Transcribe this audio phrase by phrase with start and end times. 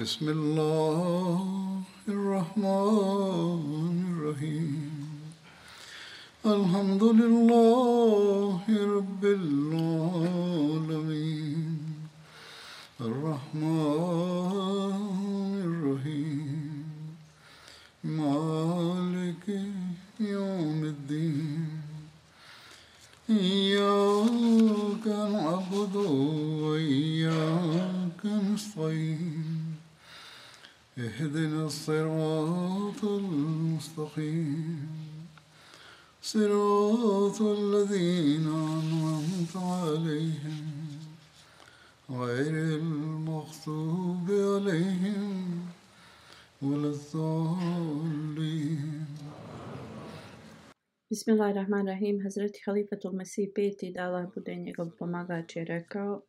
[0.00, 1.19] بسم الله
[51.21, 52.23] Bismillahirrahmanirrahim.
[52.23, 56.21] Hazreti Halifatul Mesih peti da Allah bude njegov pomagač je rekao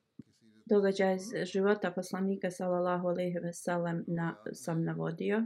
[0.66, 5.44] događaj iz života poslanika sallallahu alejhi ve sellem na sam navodio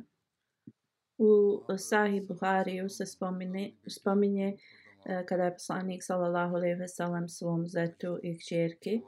[1.19, 4.57] u Sahih Buhariju se spomine spominje
[5.05, 9.01] eh, kada je poslanik sallallahu alejhi ve sellem svom zetu i kćerki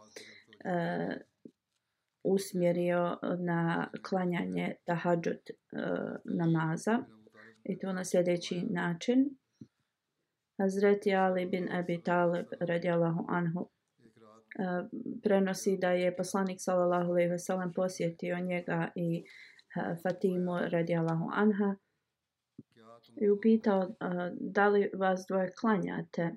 [0.64, 1.16] eh,
[2.24, 5.80] usmjerio na klanjanje tahadžud eh,
[6.24, 6.98] namaza
[7.64, 9.38] i to na sljedeći način
[10.58, 13.68] Hazreti Ali bin Abi Talib radijallahu anhu
[15.22, 19.24] prenosi da je poslanik sallallahu alejhi ve sellem posjetio njega i
[20.02, 21.74] Fatimu radijallahu anha
[23.16, 23.90] i upitao
[24.40, 26.30] da li vas dvoje klanjate.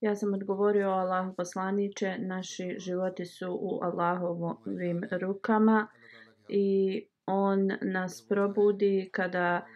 [0.00, 5.88] Ja sam odgovorio Allah poslaniče, naši životi su u Allahovim rukama
[6.48, 9.66] i on nas probudi kada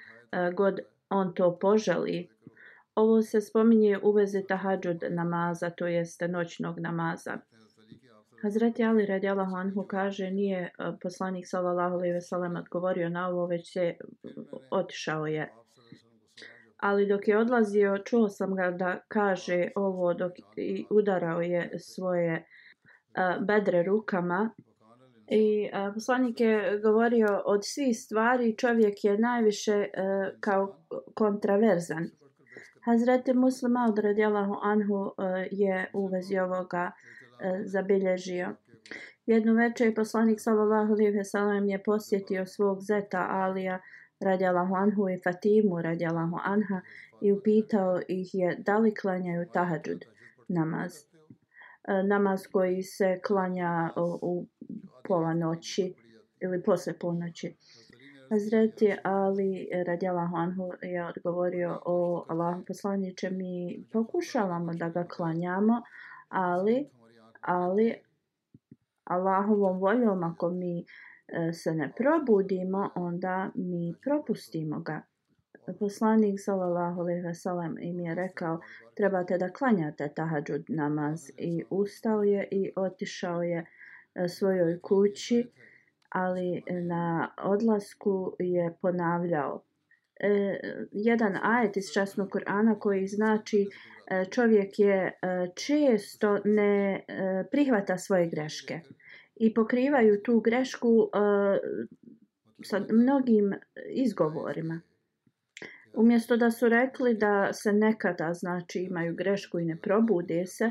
[0.54, 0.80] god
[1.10, 2.29] on to poželi.
[3.00, 7.38] Ovo se spominje u vezi tahadžud namaza, to jeste noćnog namaza.
[8.42, 10.70] Hazreti Ali radijallahu anhu kaže nije e,
[11.02, 13.96] poslanik sallallahu alejhi ve sellem odgovorio na ovo već se e,
[14.70, 15.52] otišao je.
[16.76, 22.34] Ali dok je odlazio čuo sam ga da kaže ovo dok i udarao je svoje
[22.34, 24.50] uh, bedre rukama
[25.26, 29.88] i poslanik je govorio od svih stvari čovjek je najviše
[30.40, 30.76] kao
[31.14, 32.19] kontraverzan.
[32.84, 36.92] Hazreti Muslim Aud radijalahu anhu e, je u vezi ovoga
[37.40, 38.54] e, zabilježio.
[39.26, 43.80] Jednu večer je poslanik sallallahu alejhi ve sellem je posjetio svog zeta Alija
[44.20, 46.80] radijalahu anhu i Fatimu radijalahu anha
[47.20, 50.04] i upitao ih je da li klanjaju tahadžud
[50.48, 50.92] namaz.
[51.88, 54.46] E, namaz koji se klanja u, u
[55.08, 55.94] pola noći
[56.40, 57.56] ili posle ponoći.
[58.30, 65.82] Hazreti Ali radijallahu anhu je odgovorio o Allahu poslaniče mi pokušavamo da ga klanjamo
[66.28, 66.88] ali
[67.40, 67.94] ali
[69.04, 70.84] Allahovom voljom ako mi
[71.28, 75.02] e, se ne probudimo onda mi propustimo ga.
[75.78, 78.60] Poslanik sallallahu alejhi ve sellem im je rekao
[78.94, 81.30] trebate da klanjate tahadžud namaz.
[81.36, 83.66] I ustao je i otišao je
[84.14, 85.50] e, svojoj kući
[86.10, 89.62] ali na odlasku je ponavljao
[90.20, 90.60] e,
[90.92, 93.66] jedan ajet iz časnog Kur'ana koji znači
[94.10, 95.12] e, čovjek je e,
[95.54, 98.80] često ne e, prihvata svoje greške
[99.36, 101.18] i pokrivaju tu grešku e,
[102.64, 103.54] sa mnogim
[103.94, 104.80] izgovorima.
[105.94, 110.70] Umjesto da su rekli da se nekada znači imaju grešku i ne probude se,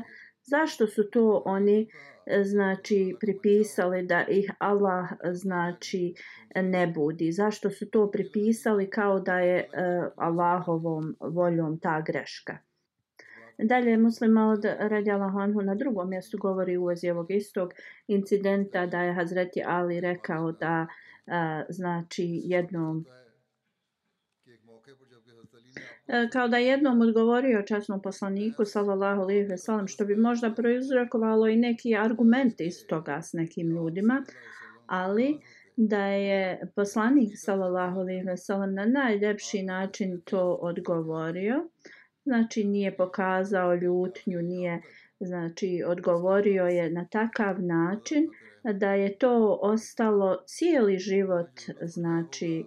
[0.50, 1.88] zašto su to oni
[2.26, 6.14] e, znači pripisali da ih Allah e, znači
[6.54, 7.32] ne budi?
[7.32, 12.58] Zašto su to pripisali kao da je uh, Allahovom voljom ta greška?
[13.58, 17.72] Dalje muslima od Radjala Hanhu na drugom mjestu govori u vezi ovog istog
[18.06, 21.32] incidenta da je Hazreti Ali rekao da uh,
[21.68, 23.04] znači jednom
[26.12, 31.48] E, kao da jednom odgovorio časnom poslaniku sallallahu alejhi ve sellem što bi možda proizrokovalo
[31.48, 34.24] i neki argument iz toga s nekim ljudima
[34.86, 35.38] ali
[35.76, 41.68] da je poslanik sallallahu alejhi ve sellem na najljepši način to odgovorio.
[42.24, 44.82] Znači nije pokazao ljutnju nije
[45.20, 48.28] znači odgovorio je na takav način
[48.74, 51.50] da je to ostalo cijeli život,
[51.82, 52.64] znači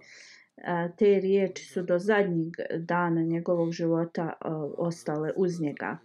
[0.96, 4.32] te riječi su do zadnjeg dana njegovog života
[4.78, 5.98] ostale uz njega.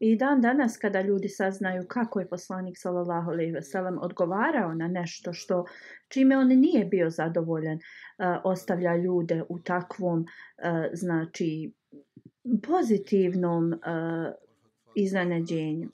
[0.00, 4.88] I dan danas kada ljudi saznaju kako je poslanik sallallahu alejhi ve sellem odgovarao na
[4.88, 5.64] nešto što
[6.08, 7.78] čime on nije bio zadovoljan,
[8.44, 10.26] ostavlja ljude u takvom
[10.92, 11.72] znači
[12.62, 13.80] pozitivnom
[14.94, 15.88] iznenađenju.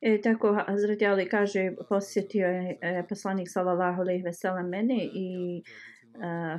[0.00, 5.62] E, tako Hazreti Ali kaže, posjetio je e, poslanik sallallahu alejhi ve sellem mene i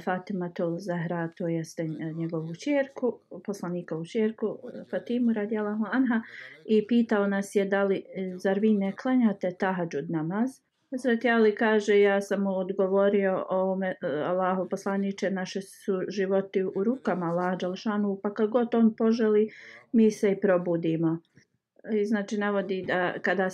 [0.05, 6.21] Fatima to Zahra, to jeste e, njegovu čerku, poslanikovu ćerku e, Fatimu radijalahu anha
[6.65, 10.49] i pitao nas je da li, e, zar vi ne klanjate tahadžud namaz?
[10.91, 16.83] Hazreti Ali kaže, ja sam mu odgovorio o me, Allahu poslaniče, naše su životi u
[16.83, 19.49] rukama Allah Đalšanu, pa kad god on poželi,
[19.91, 21.19] mi se i probudimo.
[21.93, 23.49] I znači navodi da kada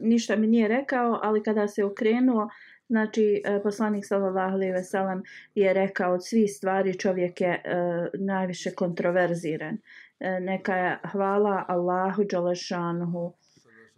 [0.00, 2.48] ništa mi nije rekao, ali kada se okrenuo,
[2.88, 5.22] znači e, poslanik sallallahu alejhi ve sellem
[5.54, 9.74] je rekao od svih stvari čovjek je uh, najviše kontroverziran.
[9.74, 13.32] Uh, neka je hvala Allahu dželešanhu.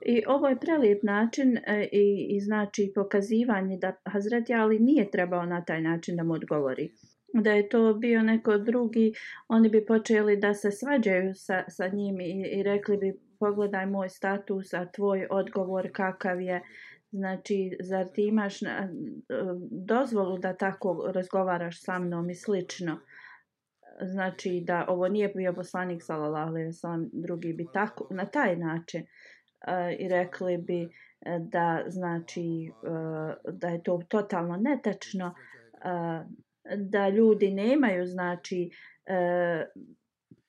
[0.03, 5.47] I ovo je prelijep način uh, i, i znači pokazivanje da Hazreti Ali nije trebao
[5.47, 6.91] na taj način da mu odgovori
[7.43, 9.15] da je to bio neko drugi,
[9.49, 14.09] oni bi počeli da se svađaju sa, sa njim i, i rekli bi pogledaj moj
[14.09, 16.63] status, a tvoj odgovor kakav je.
[17.17, 18.91] Znači, zar ti imaš na, eh,
[19.71, 22.99] dozvolu da tako razgovaraš sa mnom i slično?
[24.03, 29.03] Znači, da ovo nije bio poslanik, sallallahu alejhi ve drugi bi tako, na taj način
[29.03, 30.89] uh, i rekli bi eh,
[31.41, 35.35] da znači e, da je to totalno netačno
[35.85, 36.25] e,
[36.77, 38.71] da ljudi nemaju znači
[39.07, 39.67] e,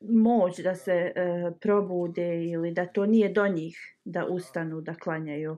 [0.01, 1.13] moć da se e,
[1.61, 5.57] probude ili da to nije do njih da ustanu, da klanjaju.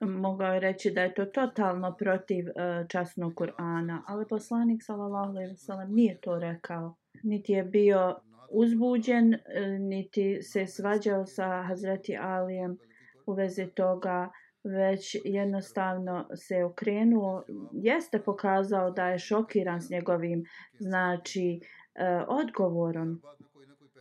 [0.00, 5.50] Mogao je reći da je to totalno protiv uh, časnog Kur'ana, ali poslanik sallallahu alejhi
[5.50, 6.96] ve sellem nije to rekao.
[7.22, 8.20] Niti je bio
[8.50, 9.38] uzbuđen, e,
[9.78, 12.78] niti se svađao sa Hazreti Alijem
[13.26, 14.30] u vezi toga,
[14.64, 20.44] već jednostavno se okrenuo, jeste pokazao da je šokiran s njegovim
[20.78, 21.60] znači
[21.94, 23.22] e, odgovorom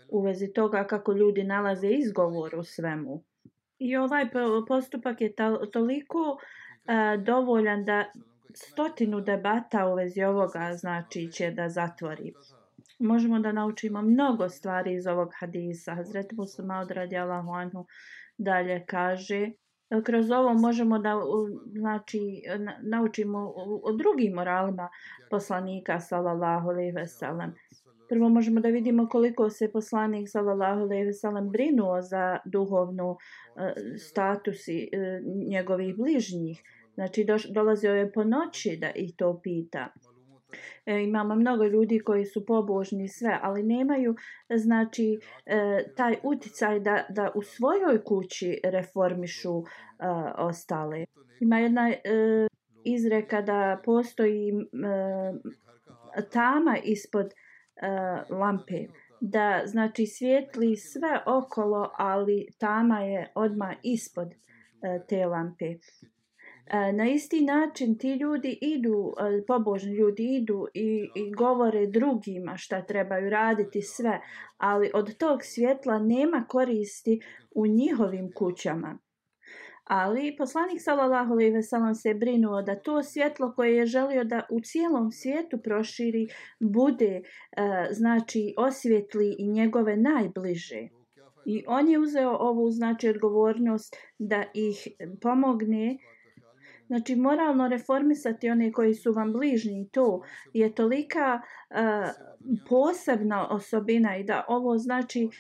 [0.10, 3.24] u vezi toga kako ljudi nalaze izgovor u svemu.
[3.80, 4.30] I ovaj
[4.68, 5.34] postupak je
[5.72, 8.06] toliko uh, dovoljan da
[8.54, 12.34] stotinu debata u vezi ovoga znači će da zatvori.
[13.00, 15.96] Možemo da naučimo mnogo stvari iz ovog hadisa.
[15.96, 17.86] Hazreti Muslima odradi Allahu anhu
[18.38, 19.52] dalje kaže
[19.90, 21.16] e, kroz ovo možemo da
[21.80, 22.20] znači
[22.82, 23.54] naučimo
[23.84, 24.90] o drugim moralima
[25.30, 27.54] poslanika sallallahu alejhi ve sellem
[28.10, 33.18] Prvo možemo da vidimo koliko se poslanik sallallahu alejhi ve sellem brinuo za duhovnu uh,
[33.98, 36.64] status i uh, njegovih bližnjih.
[36.94, 39.88] Znači doš, dolazio je po noći da ih to pita.
[40.86, 44.16] E, imamo mnogo ljudi koji su pobožni sve, ali nemaju
[44.56, 49.64] znači e, taj uticaj da, da u svojoj kući reformišu e,
[50.38, 51.06] ostale.
[51.40, 51.98] Ima jedna e,
[52.84, 54.56] izreka da postoji e,
[56.32, 57.34] tama ispod
[57.82, 58.88] uh, lampe.
[59.22, 65.66] Da znači svijetli sve okolo ali tama je odma ispod uh, te lampe.
[65.66, 69.16] Uh, na isti način ti ljudi idu uh,
[69.48, 74.22] pobožni ljudi idu i, i govore drugima šta trebaju raditi sve
[74.58, 77.20] ali od tog svjetla nema koristi
[77.52, 78.98] u njihovim kućama.
[79.90, 84.42] Ali poslanik sallallahu alejhi ve sellem se brinuo da to svjetlo koje je želio da
[84.52, 86.28] u cijelom svijetu proširi
[86.60, 87.22] bude e,
[87.92, 90.88] znači osvjetli i njegove najbliže.
[91.46, 94.88] I on je uzeo ovu znači odgovornost da ih
[95.22, 95.98] pomogne
[96.90, 100.22] Znači, moralno reformisati one koji su vam bližni, to
[100.54, 101.78] je tolika uh,
[102.70, 105.32] posebna osobina i da ovo znači uh,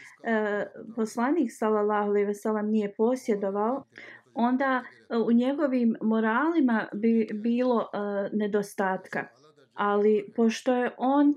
[0.96, 3.84] poslanik sallallahu alejhi ve sellem nije posjedovao,
[4.33, 9.27] onda e, u njegovim moralima bi bilo uh, nedostatka.
[9.74, 11.36] Ali pošto je on uh,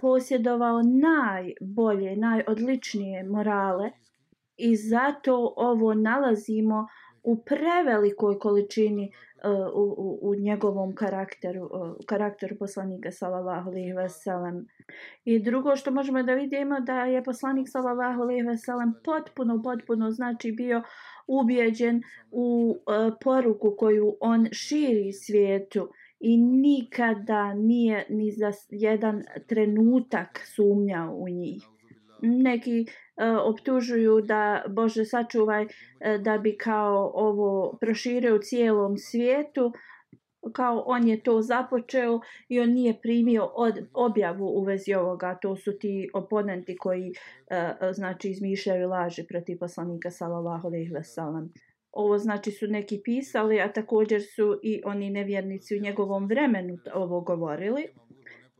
[0.00, 3.90] posjedovao najbolje, najodličnije morale
[4.56, 6.86] i zato ovo nalazimo
[7.22, 9.10] u prevelikoj količini
[9.44, 14.66] uh, u, u, u njegovom karakteru, uh, karakteru poslanika sallallahu alejhi ve sellem.
[15.24, 20.10] I drugo što možemo da vidimo da je poslanik sallallahu alejhi ve sellem potpuno potpuno
[20.10, 20.82] znači bio
[21.28, 25.88] ubijeđen u e, poruku koju on širi svijetu
[26.20, 31.62] i nikada nije ni za jedan trenutak sumnjao u njih.
[32.22, 32.86] neki e,
[33.30, 39.72] optužuju da Bože sačuvaj e, da bi kao ovo proširio u cijelom svijetu
[40.52, 45.38] kao on je to započeo i on nije primio od objavu u vezi ovoga.
[45.42, 47.12] To su ti oponenti koji
[47.50, 51.52] e, e, znači izmišljaju laži protiv poslanika sallallahu alejhi ve sellem.
[51.92, 57.20] Ovo znači su neki pisali a također su i oni nevjernici u njegovom vremenu ovo
[57.20, 57.86] govorili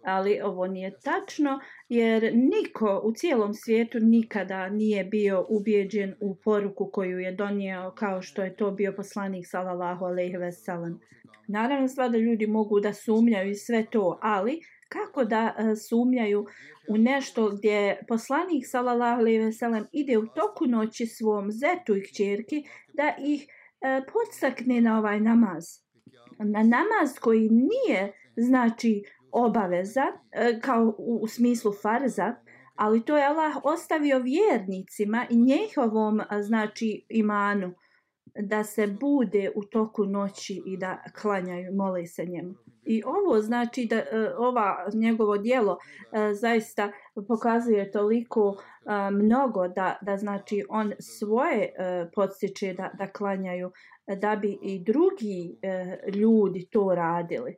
[0.09, 6.91] ali ovo nije tačno jer niko u cijelom svijetu nikada nije bio ubijeđen u poruku
[6.93, 11.01] koju je donio kao što je to bio poslanik sallallahu alejhi ve sellem.
[11.49, 16.47] Naravno sva da ljudi mogu da sumnjaju i sve to, ali kako da e, sumnjaju
[16.89, 22.03] u nešto gdje poslanik sallallahu alejhi ve sellem ide u toku noći svom zetu i
[22.03, 23.47] kćerki da ih
[23.81, 25.65] e, podstakne na ovaj namaz.
[26.39, 32.35] Na namaz koji nije znači obaveza e, kao u, smislu farza,
[32.75, 37.75] ali to je Allah ostavio vjernicima i njihovom e, znači imanu
[38.41, 42.55] da se bude u toku noći i da klanjaju, mole se njemu.
[42.85, 44.05] I ovo znači da e,
[44.39, 45.79] ova njegovo dijelo
[46.33, 46.93] zaista
[47.29, 48.57] pokazuje toliko
[49.13, 51.73] mnogo da, da znači on svoje
[52.15, 53.71] podstiče da, da klanjaju
[54.21, 55.59] da bi i drugi
[56.15, 57.57] ljudi to radili.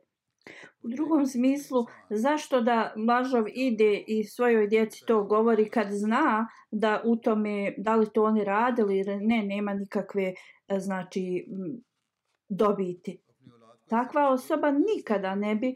[0.83, 7.01] U drugom smislu, zašto da Mlažov ide i svojoj djeci to govori kad zna da
[7.05, 11.45] u tome, da li to oni radili ili ne, nema nikakve e, znači
[12.49, 13.21] dobiti.
[13.89, 15.75] Takva osoba nikada ne bi e,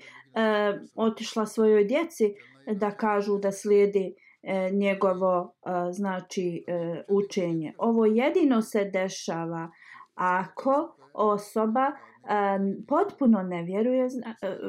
[0.95, 2.33] otišla svojoj djeci
[2.67, 7.73] da kažu da slijedi e, njegovo e, znači e, učenje.
[7.77, 9.71] Ovo jedino se dešava
[10.15, 11.91] ako osoba
[12.25, 14.09] um, potpuno ne vjeruje, e,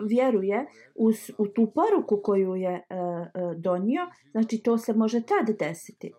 [0.09, 6.13] vjeruje u, u tu poruku koju je uh, donio, znači to se može tad desiti.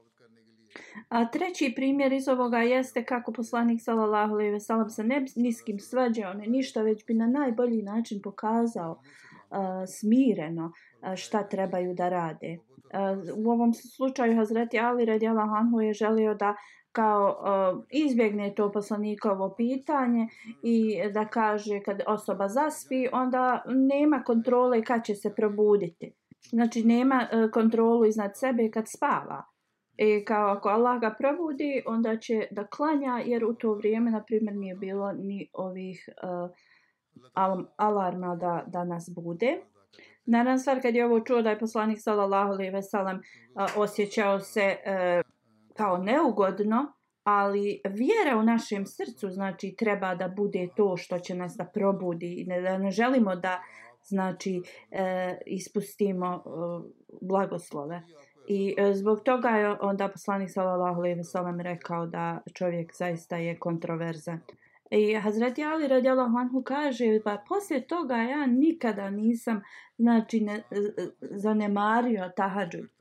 [1.09, 5.79] A treći primjer iz ovoga jeste kako poslanik sallallahu alejhi ve sellem se ne niskim
[5.79, 9.57] svađao, ne ništa već bi na najbolji način pokazao uh,
[9.99, 12.57] smireno uh, šta trebaju da rade.
[12.57, 16.55] Uh, u ovom slučaju Hazreti Ali radijallahu anhu je želio da
[16.97, 20.27] kao uh, izbjegne to poslanikovo pitanje
[20.63, 26.13] i da kaže kad osoba zaspi, onda nema kontrole kad će se probuditi.
[26.49, 29.43] Znači nema uh, kontrolu iznad sebe kad spava.
[29.97, 34.23] I kao ako Allah ga probudi, onda će da klanja, jer u to vrijeme, na
[34.23, 36.49] primjer, nije bilo ni ovih uh,
[37.33, 39.57] al alarma da, da nas bude.
[40.25, 43.21] Naravno, stvar kad je ovo čuo da je poslanik sallallahu alejhi ve sellem
[43.75, 45.36] osjećao se uh,
[45.77, 46.93] kao neugodno,
[47.23, 52.45] ali vjera u našem srcu znači treba da bude to što će nas da probudi,
[52.47, 53.61] ne, da ne želimo da
[54.03, 56.39] znači e, ispustimo e,
[57.21, 58.01] blagoslove.
[58.47, 63.37] I e, zbog toga je onda poslanik sallallahu alejhi ve sellem rekao da čovjek zaista
[63.37, 64.39] je kontroverzan.
[64.91, 69.61] I Hazreti Ali radijallahu anhu kaže pa poslije toga ja nikada nisam
[69.97, 72.96] znači ne, e, e, zanemario tahadžud.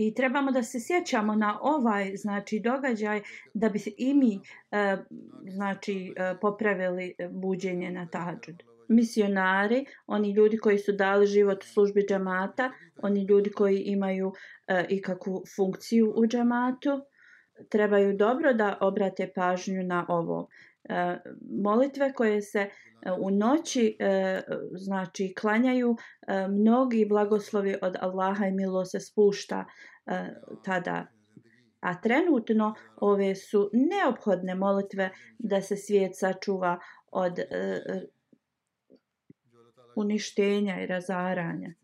[0.00, 3.22] I trebamo da se sjećamo na ovaj znači događaj
[3.54, 4.40] da bi se i mi
[4.70, 4.96] e,
[5.48, 8.62] znači e, popravili e, buđenje na tahadžud.
[8.88, 14.32] Misionari, oni ljudi koji su dali život u službi džamata, oni ljudi koji imaju
[14.66, 17.00] e, ikakvu funkciju u džamatu,
[17.68, 20.48] trebaju dobro da obrate pažnju na ovo.
[20.88, 21.18] E,
[21.62, 22.70] molitve koje se e,
[23.20, 24.40] u noći e,
[24.72, 25.96] znači klanjaju
[26.48, 29.64] mnogi blagoslovi od Allaha i milo se spušta
[30.64, 31.06] tada
[31.80, 36.78] a trenutno ove su neophodne molitve da se svijet sačuva
[37.10, 37.38] od
[39.96, 41.74] uništenja i razaranja.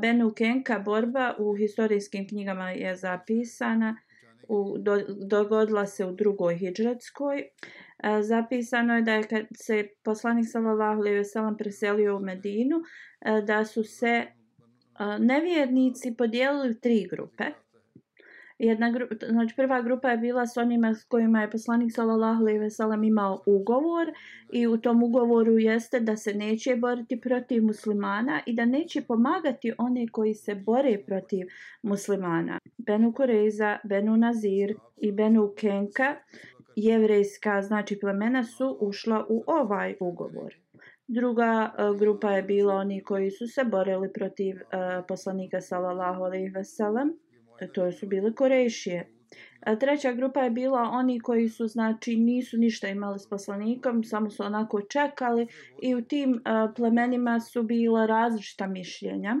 [0.00, 3.96] Benu Kenka borba u historijskim knjigama je zapisana
[4.48, 7.44] u, do, dogodila se u drugoj hijđretskoj.
[7.98, 12.76] E, zapisano je da je kad se poslanik sallallahu alejhi ve sellem preselio u Medinu,
[13.20, 14.26] e, da su se e,
[15.18, 17.44] nevjernici podijelili u tri grupe.
[18.58, 22.58] Jedna grupa, znači prva grupa je bila s onima s kojima je poslanik sallallahu alejhi
[22.58, 24.06] ve sellem imao ugovor
[24.52, 29.72] i u tom ugovoru jeste da se neće boriti protiv muslimana i da neće pomagati
[29.78, 31.46] one koji se bore protiv
[31.82, 32.58] muslimana.
[32.78, 36.16] Benu Kureza, Benu Nazir i Benu Kenka
[36.76, 40.54] jevrejska znači plemena su ušla u ovaj ugovor.
[41.08, 46.48] Druga uh, grupa je bila oni koji su se borili protiv uh, poslanika sallallahu alejhi
[46.48, 47.12] ve sellem
[47.60, 49.08] e, to su bile Korejšije.
[49.60, 54.30] A treća grupa je bila oni koji su, znači, nisu ništa imali s poslanikom, samo
[54.30, 55.46] su onako čekali
[55.82, 59.36] i u tim uh, plemenima su bila različita mišljenja.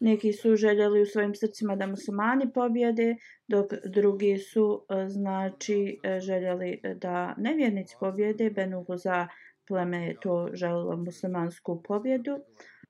[0.00, 3.16] Neki su željeli u svojim srcima da muslimani pobjede,
[3.48, 8.50] dok drugi su e, znači e, željeli e, da nevjernici pobjede.
[8.50, 9.28] Benu za
[9.68, 12.38] pleme je to želilo muslimansku pobjedu.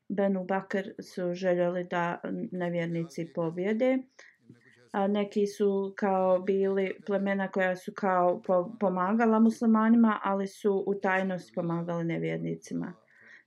[0.08, 2.20] Benu Bakr su željeli da
[2.52, 3.99] nevjernici pobjede.
[4.92, 8.42] A neki su kao bili plemena koja su kao
[8.80, 13.03] pomagala muslimanima, ali su u tajnosti pomagali nevjernicima.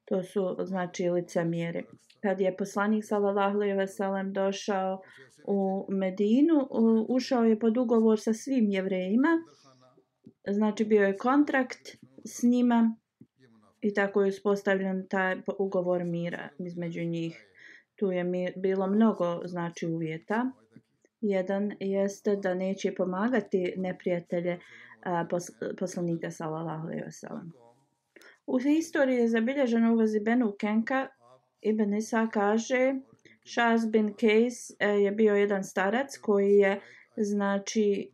[0.07, 1.83] To su znači lice mjere.
[2.21, 5.01] Kad je poslanik sallallahu alejhi ve sellem došao
[5.47, 6.67] u Medinu,
[7.09, 9.27] ušao je pod ugovor sa svim jevrejima.
[10.47, 11.87] Znači bio je kontrakt
[12.25, 12.95] s njima
[13.81, 17.45] i tako je uspostavljen taj ugovor mira između njih.
[17.95, 20.51] Tu je bilo mnogo znači uvjeta.
[21.21, 24.59] Jedan jeste da neće pomagati neprijatelje
[25.03, 25.43] a, pos,
[25.79, 27.66] poslanika sallallahu alejhi ve sellem.
[28.47, 31.07] U historiji je zabilježeno u vezi Benu Kenka
[31.61, 32.93] Ibn Isa kaže
[33.45, 36.81] Shaz bin Kejs e, je bio jedan starac koji je
[37.17, 38.11] znači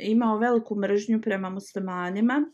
[0.00, 2.52] imao veliku mržnju prema muslimanima.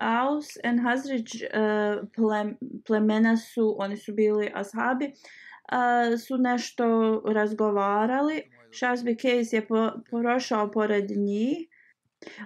[0.00, 2.54] Aus and Hazrić uh, e,
[2.86, 6.86] plemena su, oni su bili ashabi, uh, su nešto
[7.26, 8.42] razgovarali.
[8.78, 11.68] Shaz bin Kejs je po, prošao pored njih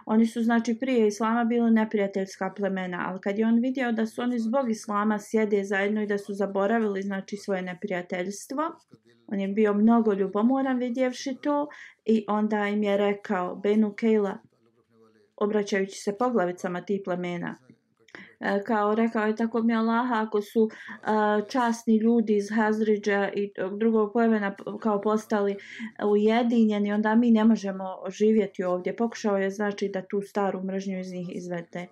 [0.06, 4.22] Oni su znači prije islama bili neprijateljska plemena, ali kad je on vidio da su
[4.22, 8.62] oni zbog islama sjede zajedno i da su zaboravili znači svoje neprijateljstvo,
[9.26, 11.66] on je bio mnogo ljubomoran vidjevši to
[12.04, 14.38] i onda im je rekao Benu Kejla,
[15.36, 17.58] obraćajući se poglavicama tih plemena,
[18.42, 23.52] E, kao rekao je tako mi Allah ako su e, časni ljudi iz Hazriđa i
[23.78, 25.56] drugog plemena kao postali
[26.04, 28.96] ujedinjeni onda mi ne možemo živjeti ovdje.
[28.96, 31.86] Pokušao je znači da tu staru mržnju iz njih izvete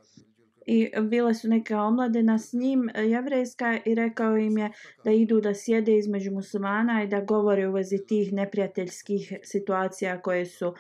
[0.67, 4.71] i bile su neke omladena s njim jevrejska i rekao im je
[5.05, 10.47] da idu da sjede između muslimana i da govore u vezi tih neprijateljskih situacija koje
[10.47, 10.75] su uh,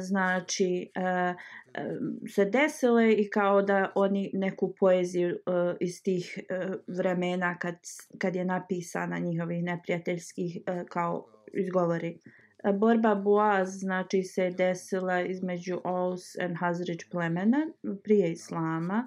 [0.00, 0.90] znači
[2.28, 5.36] se desile i kao da oni neku poeziju e,
[5.80, 7.74] iz tih e, vremena kad,
[8.18, 12.18] kad je napisana njihovih neprijateljskih e, kao izgovori.
[12.74, 17.66] Borba Boaz znači se desila između Aus and Hazrić plemena
[18.04, 19.06] prije Islama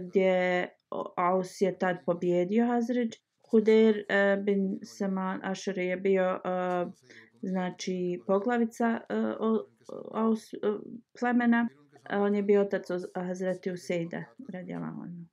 [0.00, 0.68] gdje
[1.16, 3.12] Aus je tad pobjedio Hazrić.
[3.50, 4.04] Huder
[4.44, 6.40] bin Saman Asher je bio
[7.42, 9.00] znači poglavica
[10.12, 10.54] aus
[11.20, 11.68] plemena.
[12.10, 15.24] On je bio otac Hazreti Useida, radjala ono.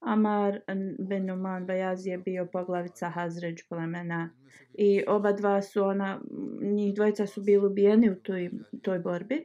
[0.00, 0.60] Amar
[0.98, 4.30] bin Numan Bajazi je bio poglavica Hazređ plemena.
[4.74, 6.20] I oba dva su ona,
[6.60, 8.50] njih dvojica su bili ubijeni u toj,
[8.82, 9.44] toj borbi.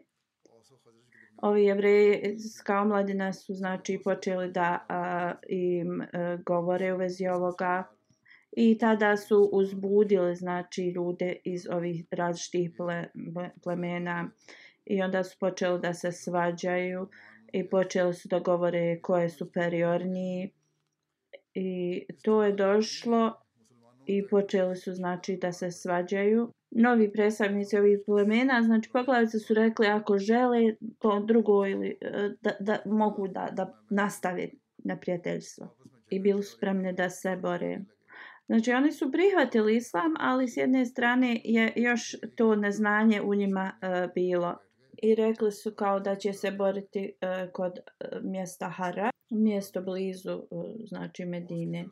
[1.38, 7.84] Ovi jevrejska omladina su znači počeli da a, im a, govore u vezi ovoga
[8.52, 13.06] i tada su uzbudili znači ljude iz ovih različitih ple,
[13.64, 14.30] plemena
[14.86, 17.08] i onda su počeli da se svađaju
[17.54, 20.52] i počeli su da govore ko je superiorniji
[21.54, 23.34] i to je došlo
[24.06, 26.52] i počeli su znači da se svađaju.
[26.72, 32.52] Novi predstavnici ovih plemena znači poglavice su rekli ako žele to drugo ili e, da,
[32.60, 35.76] da mogu da, da nastave na prijateljstvo
[36.10, 37.80] i bili su spremni da se bore.
[38.46, 43.72] Znači oni su prihvatili islam, ali s jedne strane je još to neznanje u njima
[43.74, 44.58] uh, bilo.
[45.04, 50.42] I rekli su kao da će se boriti uh, kod uh, mjesta Hara, mjesto blizu
[50.50, 51.86] uh, znači Medine.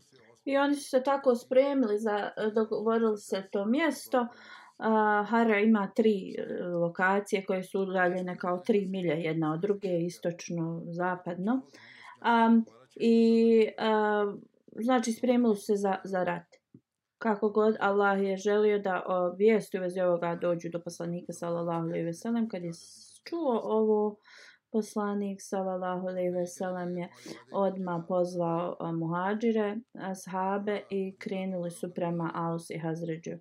[0.45, 4.21] I oni su se tako spremili za dogovorili se to mjesto.
[4.21, 10.00] Uh, Hara ima tri uh, lokacije koje su udaljene kao tri milje jedna od druge,
[10.00, 11.54] istočno, zapadno.
[11.54, 14.39] Um, I uh,
[14.84, 16.50] znači spremili se za, za rat.
[17.21, 21.88] Kako god Allah je želio da o vijesti u vezi ovoga dođu do poslanika sallallahu
[21.88, 22.71] alejhi ve sellem kad je
[23.23, 24.15] čuo ovo
[24.71, 27.10] poslanik sallallahu alejhi ve sellem je
[27.53, 33.31] odma pozvao muhadžire, ashabe i krenuli su prema Aus i Hazređu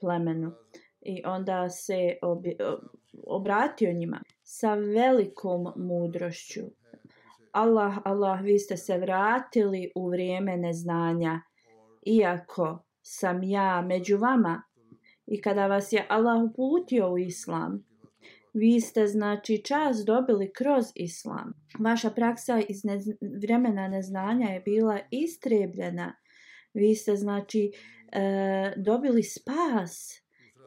[0.00, 0.52] plemenu.
[1.00, 2.56] I onda se obi,
[3.26, 6.60] obratio njima sa velikom mudrošću
[7.52, 11.40] Allah, Allah, vi ste se vratili u vrijeme neznanja,
[12.06, 14.62] iako sam ja među vama
[15.26, 17.84] i kada vas je Allah uputio u islam,
[18.54, 21.52] vi ste znači čas dobili kroz islam.
[21.78, 22.98] Vaša praksa iz ne,
[23.42, 26.14] vremena neznanja je bila istrebljena.
[26.74, 27.70] Vi ste znači
[28.12, 30.22] e, dobili spas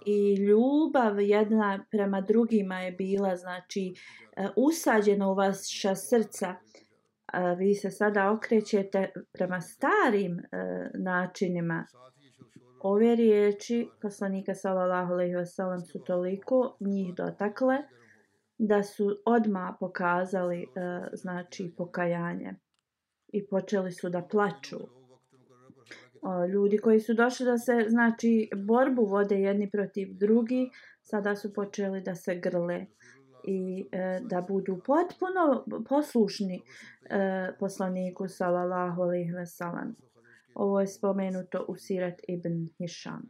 [0.05, 3.93] i ljubav jedna prema drugima je bila znači
[4.35, 6.55] e, usađena u vaša srca
[7.57, 10.43] vi se sada okrećete prema starim e,
[10.93, 11.85] načinima
[12.83, 17.77] ove riječi poslanika sallallahu alejhi ve sellem su toliko njih dotakle
[18.57, 20.65] da su odma pokazali e,
[21.13, 22.55] znači pokajanje
[23.27, 24.77] i počeli su da plaču
[26.21, 30.69] uh, ljudi koji su došli da se znači borbu vode jedni protiv drugi
[31.01, 32.85] sada su počeli da se grle
[33.43, 36.61] i e, da budu potpuno poslušni
[37.09, 39.95] e, poslaniku sallallahu alejhi ve sellem.
[40.55, 43.21] Ovo je spomenuto u Sirat ibn Hisham.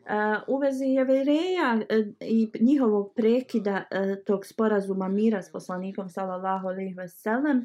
[0.00, 6.08] Uh, u vezi jevreja uh, e, i njihovog prekida uh, tog sporazuma mira s poslanikom
[6.08, 7.64] sallallahu alejhi ve sellem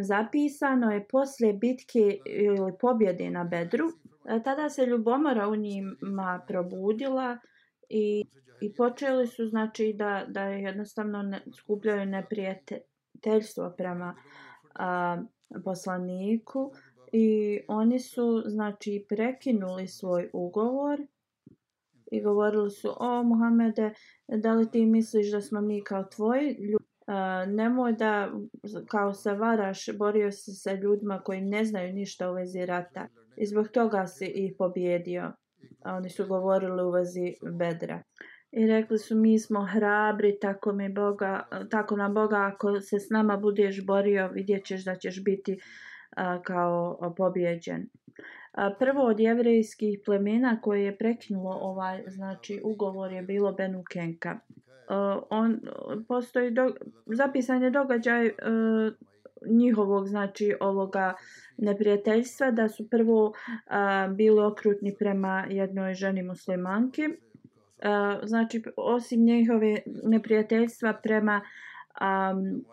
[0.00, 3.86] zapisano je posle bitke ili pobjede na Bedru.
[4.44, 7.38] Tada se ljubomora u njima probudila
[7.88, 8.24] i
[8.60, 14.14] i počeli su znači da da jednostavno ne, skupljaju neprijateljstvo prema
[14.74, 15.22] a,
[15.64, 16.72] poslaniku
[17.16, 21.06] i oni su znači prekinuli svoj ugovor
[22.12, 23.92] i govorili su o Muhamede
[24.28, 28.32] da li ti misliš da smo mi kao tvoji ljudi Uh, nemoj da
[28.88, 33.46] kao se varaš borio se sa ljudima koji ne znaju ništa u vezi rata i
[33.46, 35.32] zbog toga si ih pobjedio
[35.82, 38.02] a oni su govorili u vezi bedra.
[38.52, 43.10] I rekli su mi smo hrabri tako mi Boga tako na Boga ako se s
[43.10, 45.93] nama budeš borio vidjet ćeš da ćeš biti uh,
[46.42, 47.88] kao pobjeđen
[48.78, 54.40] prvo od jevrejskih plemena koje je prekinulo ovaj znači ugovor je bilo Benukenka Kenka.
[55.30, 55.60] on
[56.08, 56.74] postoji do,
[57.06, 58.32] zapisan je događaj e,
[59.46, 61.14] njihovog znači ovoga
[61.56, 63.32] neprijateljstva da su prvo
[63.66, 67.10] a, bili okrutni prema jednoj ženi muslimanki e,
[68.22, 71.40] znači osim njihove neprijateljstva prema
[72.00, 72.64] um,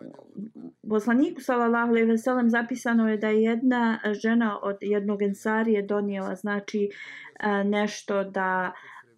[0.90, 6.36] poslaniku sallallahu alejhi ve sellem zapisano je da je jedna žena od jednog ensarije donijela
[6.36, 8.72] znači uh, nešto da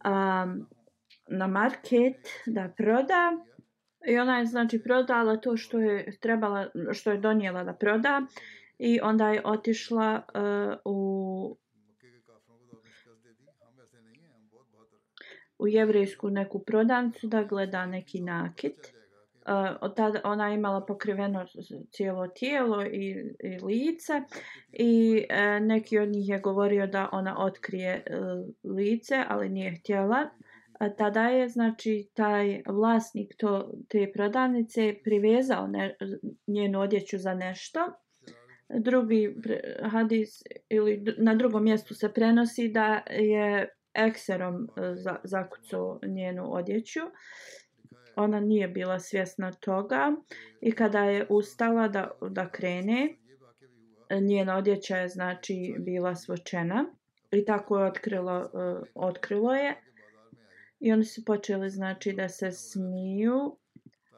[0.06, 0.68] um,
[1.28, 3.38] na market da proda
[4.08, 8.22] i ona je znači prodala to što je trebala što je donijela da proda
[8.80, 11.58] i onda je otišla uh, u
[15.60, 18.94] u jevrejsku neku prodavnicu da gleda neki nakit.
[19.47, 21.45] Uh, od tada ona je imala pokriveno
[21.91, 23.10] cijelo tijelo i,
[23.43, 24.13] i lice
[24.71, 30.29] i uh, neki od njih je govorio da ona otkrije uh, lice, ali nije htjela.
[30.79, 35.95] A tada je znači taj vlasnik to, te prodavnice privezao ne,
[36.47, 37.79] njenu odjeću za nešto.
[38.69, 39.36] Drugi
[39.91, 44.67] hadis ili na drugom mjestu se prenosi da je ekserom e,
[45.23, 46.99] zakucao njenu odjeću.
[48.15, 50.15] Ona nije bila svjesna toga
[50.62, 53.15] i kada je ustala da, da krene,
[54.21, 56.86] njena odjeća je znači bila svočena
[57.32, 59.76] i tako je otkrilo, uh, otkrilo je.
[60.80, 63.58] I oni su počeli znači da se smiju.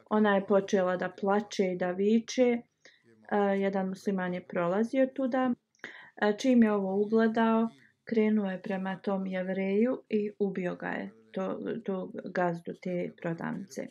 [0.09, 2.57] Ona je počela da plače i da viče.
[3.31, 5.51] Uh, jedan musliman je prolazio tuda.
[5.51, 7.69] Uh, čim je ovo ugledao,
[8.03, 13.87] krenuo je prema tom jevreju i ubio ga je, to, to gazdu te prodavnice.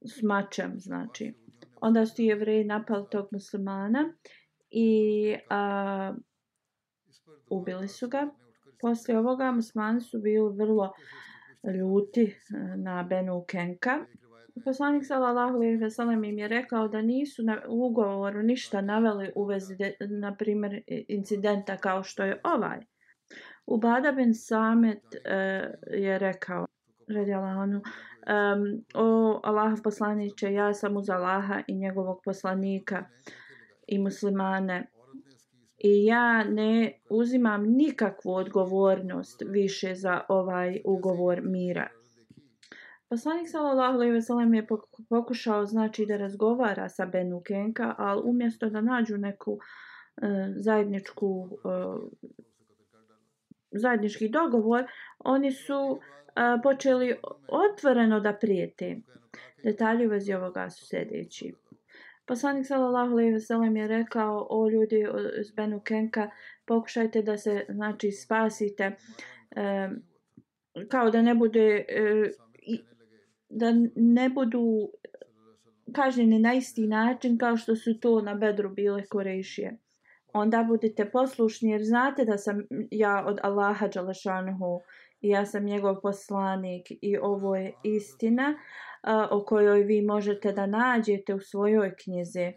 [0.00, 1.34] S mačem, znači.
[1.80, 4.12] Onda su jevreji napali tog muslimana
[4.70, 6.14] i a,
[7.50, 8.28] ubili su ga.
[8.80, 10.92] Poslije ovoga muslimani su bili vrlo
[11.78, 14.06] ljuti e, na Benu Kenka.
[14.64, 19.44] Poslanik sallallahu alejhi ve sellem im je rekao da nisu na ugovoru ništa naveli u
[19.44, 22.80] vezi na primjer incidenta kao što je ovaj.
[23.66, 26.66] Ubada bin Samet uh, e, je rekao,
[27.08, 33.04] radi Allahanu, um, o Allah poslaniće, ja sam uz Allaha i njegovog poslanika
[33.86, 34.86] i muslimane
[35.84, 41.88] i ja ne uzimam nikakvu odgovornost više za ovaj ugovor mira.
[43.08, 44.66] Poslanik sallallahu alejhi ve sellem je
[45.08, 49.58] pokušao znači da razgovara sa Benu Kenka, al umjesto da nađu neku
[50.22, 51.68] e, zajedničku e,
[53.72, 54.84] zajednički dogovor,
[55.18, 56.00] oni su
[56.34, 57.16] a, počeli
[57.48, 58.96] otvoreno da prijete.
[59.64, 61.54] Detalji u vezi ovoga su sljedeći.
[62.26, 65.06] Poslanik sallallahu alejhi ve sellem je rekao o ljudi
[65.40, 66.30] iz Benu Kenka
[66.64, 68.96] pokušajte da se znači spasite
[69.56, 69.88] e,
[70.88, 72.30] kao da ne bude e,
[73.48, 74.90] da ne budu
[75.92, 79.78] kažnjeni na isti način kao što su to na Bedru bile Korešije
[80.32, 84.80] onda budite poslušni jer znate da sam ja od Allaha Đalešanhu
[85.20, 88.54] i ja sam njegov poslanik i ovo je istina
[89.02, 92.52] a, o kojoj vi možete da nađete u svojoj knjizi.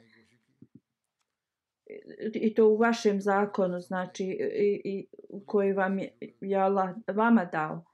[2.33, 5.07] i to u vašem zakonu, znači i, i
[5.45, 7.85] koji vam je, je Allah vama dao.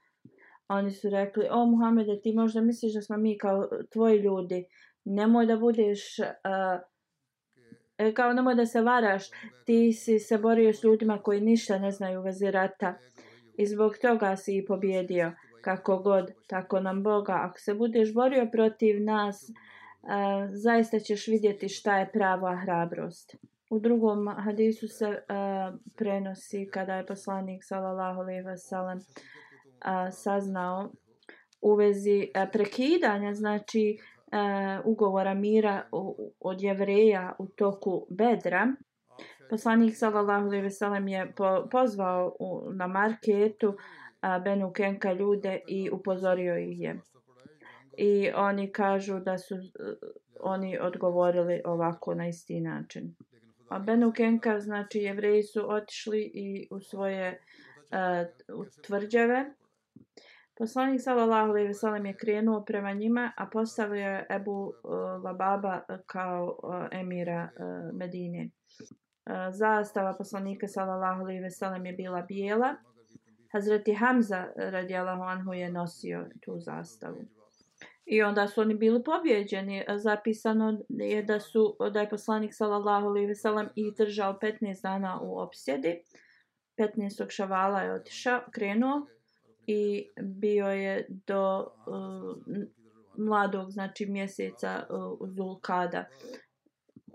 [0.68, 4.64] Oni su rekli, o Muhammede, ti možda misliš da smo mi kao tvoji ljudi,
[5.04, 6.80] nemoj da budeš, uh,
[8.02, 9.24] E, kao ono nemoj da se varaš,
[9.66, 12.94] ti si se borio s ljudima koji ništa ne znaju u vezi rata
[13.56, 17.38] i zbog toga si i pobjedio kako god, tako nam Boga.
[17.42, 23.36] Ako se budeš borio protiv nas, uh, zaista ćeš vidjeti šta je prava hrabrost.
[23.70, 28.98] U drugom hadisu se uh, prenosi kada je poslanik sallallahu alejhi ve sellem
[30.10, 30.92] saznao
[31.60, 33.98] u vezi uh, prekidanja znači
[34.84, 35.88] ugovora mira
[36.40, 38.74] od jevreja u toku Bedra.
[39.50, 45.60] Poslanik sallallahu alejhi ve sellem je po, pozvao u, na marketu uh, Benu Kenka ljude
[45.68, 47.00] i upozorio ih je.
[47.96, 49.60] I oni kažu da su uh,
[50.40, 53.14] oni odgovorili ovako na isti način.
[53.68, 57.40] A Benu Kenka, znači jevreji su otišli i u svoje
[57.90, 58.26] uh,
[58.86, 59.44] tvrđave.
[60.58, 64.72] Poslanik sallallahu alejhi ve sellem je krenuo prema njima, a postavio je Ebu uh,
[65.24, 68.50] Lababa kao uh, emira uh, Medine.
[68.50, 72.74] Uh, zastava poslanika sallallahu alejhi ve sellem je bila bijela.
[73.52, 77.24] Hazreti Hamza radijallahu anhu je nosio tu zastavu.
[78.04, 79.84] I onda su oni bili pobjeđeni.
[79.96, 85.20] Zapisano je da su da je poslanik sallallahu alejhi ve sellem ih držao 15 dana
[85.22, 86.02] u opsjedi.
[86.78, 87.30] 15.
[87.30, 89.06] šavala je otišao, krenuo
[89.66, 92.36] i bio je do uh,
[93.16, 96.04] mladog znači mjeseca uh, Zulkada.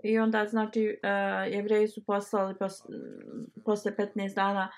[0.02, 2.82] I onda znači uh, jevreji su poslali pos,
[3.64, 4.70] posle 15 dana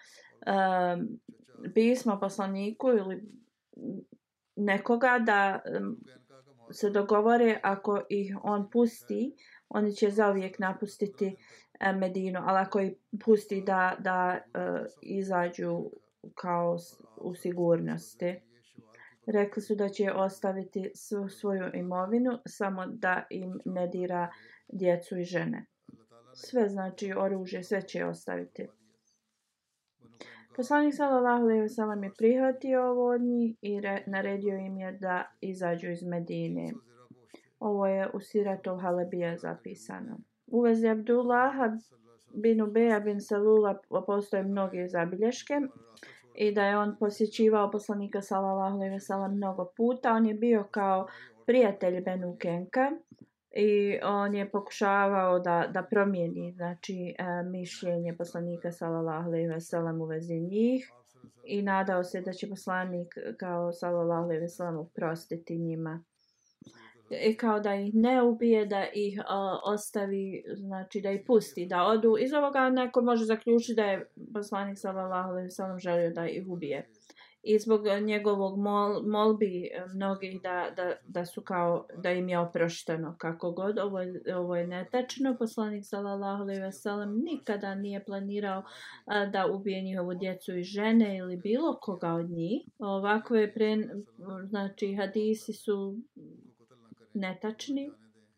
[0.47, 1.03] uh,
[1.75, 3.23] pismo poslaniku ili
[4.57, 5.61] nekoga da
[6.73, 9.35] se dogovore ako ih on pusti,
[9.69, 11.37] oni će zauvijek napustiti
[11.99, 12.93] Medinu, ali ako ih
[13.25, 15.91] pusti da, da uh, izađu
[16.35, 16.77] kao
[17.17, 18.41] u sigurnosti.
[19.27, 24.31] Rekli su da će ostaviti svu svoju imovinu, samo da im ne dira
[24.69, 25.67] djecu i žene.
[26.35, 28.69] Sve znači oružje, sve će ostaviti.
[30.57, 34.93] Poslanik sallallahu alejhi ve sellem je prihvatio ovo od njih i re, naredio im je
[34.93, 36.73] da izađu iz Medine.
[37.61, 40.19] Ovo je u Siratu Halebija zapisano.
[40.47, 41.79] U vezi Abdullaha
[42.35, 45.61] bin Ubeja bin Salula postoje mnoge zabilješke.
[46.35, 50.13] I da je on posjećivao poslanika sallallahu alejhi ve sellem mnogo puta.
[50.13, 51.07] On je bio kao
[51.47, 52.91] prijatelj Benu Kenka
[53.51, 60.01] i on je pokušavao da, da promijeni znači, e, mišljenje poslanika sallallahu alejhi ve sellem
[60.01, 60.93] u vezi njih.
[61.45, 66.05] I nadao se da će poslanik kao sallallahu alejhi ve sellem oprostiti njima
[67.11, 71.83] i kao da ih ne ubije, da ih uh, ostavi, znači da ih pusti da
[71.83, 72.17] odu.
[72.19, 76.49] Iz ovoga neko može zaključiti da je poslanik sallallahu alejhi ve sellem želio da ih
[76.49, 76.89] ubije.
[77.43, 82.39] I zbog njegovog mol, molbi e, mnogih da, da, da su kao da im je
[82.39, 83.79] oprošteno kako god.
[83.79, 85.37] Ovo je, ovo je netačno.
[85.39, 88.63] Poslanik sallallahu alejhi ve sellem nikada nije planirao
[89.07, 92.63] a, da ubije njihovu djecu i žene ili bilo koga od njih.
[92.79, 93.77] Ovakve pre
[94.49, 95.97] znači hadisi su
[97.15, 97.91] netačni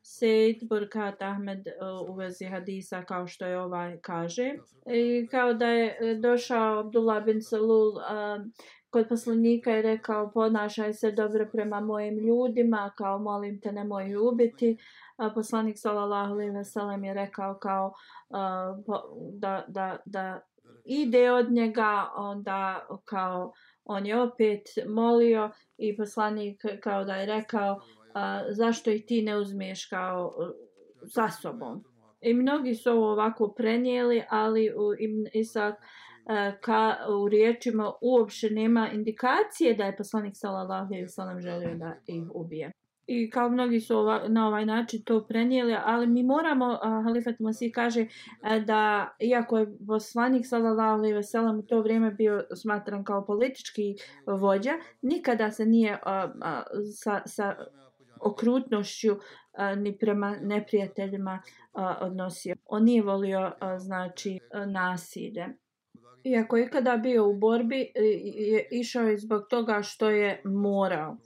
[0.02, 1.72] Sejd Burkat Ahmed e,
[2.08, 4.54] u vezi hadisa kao što je ovaj kaže.
[4.87, 7.92] I kao da je e, došao Abdullah bin Salul
[8.90, 14.76] kod poslanika je rekao ponašaj se dobro prema mojim ljudima, kao molim te nemoj ubiti.
[15.16, 17.92] A poslanik sallallahu alejhi ve sellem je rekao kao
[18.30, 18.35] e,
[19.32, 20.40] da, da, da
[20.85, 23.52] ide od njega, onda kao
[23.85, 27.80] on je opet molio i poslanik kao da je rekao
[28.14, 30.53] a, zašto ih ti ne uzmeš kao e,
[31.07, 31.85] sa sobom.
[32.20, 38.51] I mnogi su ovo ovako prenijeli, ali u Ibn Isak e, ka u riječima uopšte
[38.51, 42.72] nema indikacije da je poslanik sallallahu alejhi ve sellem želio da ih ubije.
[43.07, 47.40] I kao mnogi su ova, na ovaj način to prenijeli, ali mi moramo, a, Halifat
[47.40, 48.07] Masih kaže
[48.40, 53.25] a, da iako je poslanik sallallahu alejhi ve sellem u to vrijeme bio smatran kao
[53.25, 53.94] politički
[54.27, 54.72] vođa,
[55.03, 56.62] nikada se nije a, a,
[56.94, 57.57] sa, sa
[58.22, 59.16] okrutnošću
[59.76, 61.42] ni prema neprijateljima
[62.00, 62.56] odnosio.
[62.66, 65.46] On nije volio znači nasilje.
[66.24, 71.16] Iako je kada bio u borbi, e, je išao je zbog toga što je morao.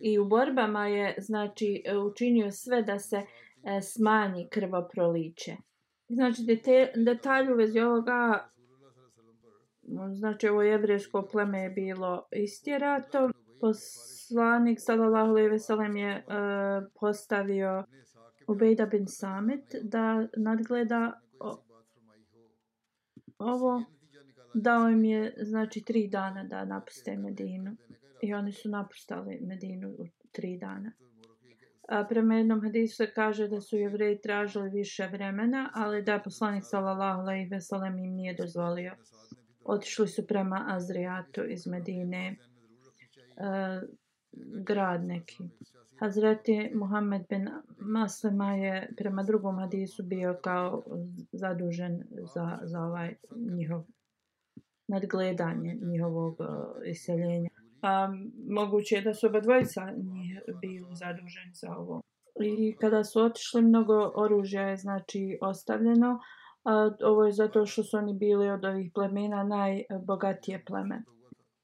[0.00, 5.56] I u borbama je znači e, učinio sve da se e, smanji krvoproliće.
[6.08, 6.42] Znači
[6.94, 8.48] detalj u vezi ovoga
[10.14, 13.30] znači ovo jevrijsko pleme je bilo istjerato.
[14.28, 17.84] Poslanik sallallahu alejhi ve sellem je uh, postavio
[18.48, 21.62] Ubejda bin Samit da nadgleda o,
[23.38, 23.84] ovo
[24.54, 27.76] dao im je znači tri dana da napuste Medinu
[28.22, 30.92] i oni su napustali Medinu u tri dana.
[31.88, 36.64] A prema jednom hadisu kaže da su jevreji tražili više vremena, ali da je poslanik
[36.64, 38.92] sallallahu alejhi ve sellem im nije dozvolio.
[39.64, 42.36] Otišli su prema Azrijatu iz Medine,
[43.36, 44.05] uh,
[44.64, 45.44] grad neki.
[46.00, 50.82] Hazreti Muhammed bin Maslima je prema drugom hadisu bio kao
[51.32, 52.02] zadužen
[52.34, 53.14] za, za ovaj
[53.56, 53.84] njihov
[54.88, 56.46] nadgledanje njihovog uh,
[56.86, 57.50] iseljenja.
[57.82, 58.08] A,
[58.48, 62.00] moguće je da su oba dvojica njih bili zaduženi za ovo.
[62.40, 66.18] I kada su otišli, mnogo oružja je znači ostavljeno.
[66.64, 71.02] A, ovo je zato što su oni bili od ovih plemena najbogatije pleme.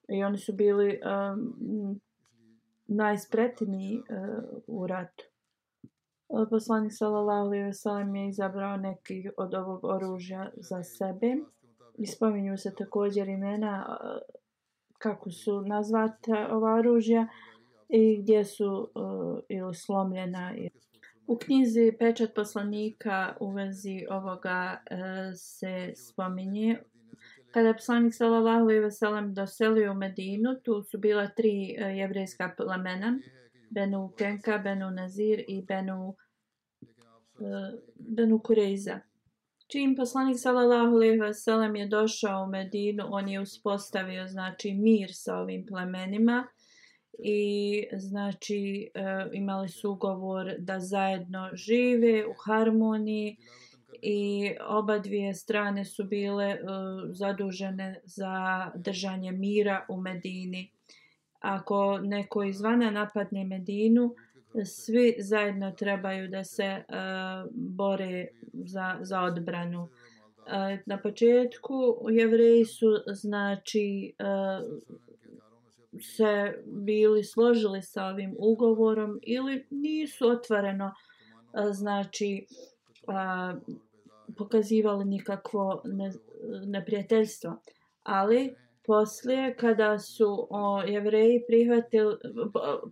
[0.09, 2.01] I oni su bili um,
[2.97, 5.25] najspretniji uh, u ratu.
[6.51, 11.37] Poslanik sallallahu alejhi ve sellem je izabrao neki od ovog oružja za sebe.
[11.99, 14.19] I spominju se također imena e,
[14.99, 17.29] kako su nazvata ova oružja
[17.89, 20.55] i gdje su uh, ili slomljena.
[21.27, 24.99] U knjizi Pečat poslanika u vezi ovoga uh,
[25.37, 26.79] se spominje
[27.53, 31.97] kada je poslanik sallallahu alejhi ve sellem doselio u Medinu, tu su bila tri uh,
[31.97, 33.19] jevrejska plemena,
[33.71, 37.79] Benu Kenka, Benu Nazir i Benu uh,
[38.17, 39.01] Benu Kureiza.
[39.73, 45.11] Čim poslanik sallallahu alejhi ve sellem je došao u Medinu, on je uspostavio znači mir
[45.13, 46.47] sa ovim plemenima
[47.19, 49.01] i znači e,
[49.33, 53.37] imali su ugovor da zajedno žive u harmoniji
[54.03, 56.59] i oba dvije strane su bile e,
[57.13, 60.71] zadužene za držanje mira u Medini.
[61.41, 64.15] Ako neko izvana napadne Medinu,
[64.65, 69.83] svi zajedno trebaju da se uh, bore za, za odbranu.
[69.83, 69.89] Uh,
[70.87, 71.75] na početku
[72.11, 74.81] jevreji su znači uh,
[76.01, 82.47] se bili složili sa ovim ugovorom ili nisu otvoreno uh, znači
[83.07, 83.63] uh,
[84.43, 86.13] pokazivali nikakvo ne,
[86.67, 87.63] neprijateljstvo.
[88.03, 88.55] Ali
[88.87, 92.17] poslije kada su o, jevreji prihvatili,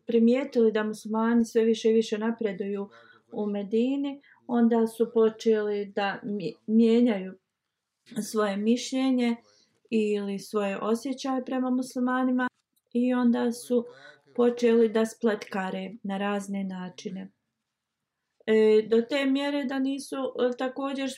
[0.06, 2.88] primijetili da muslimani sve više i više napreduju
[3.32, 6.20] u Medini, onda su počeli da
[6.66, 7.34] mijenjaju
[8.30, 9.36] svoje mišljenje
[9.90, 12.48] ili svoje osjećaje prema muslimanima
[12.92, 13.84] i onda su
[14.36, 17.30] počeli da spletkare na razne načine.
[18.50, 21.10] E, do te mjere da nisu e, također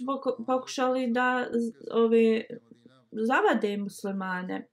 [0.46, 1.46] pokušali da
[1.92, 2.44] ove
[3.12, 4.68] zavade muslimane.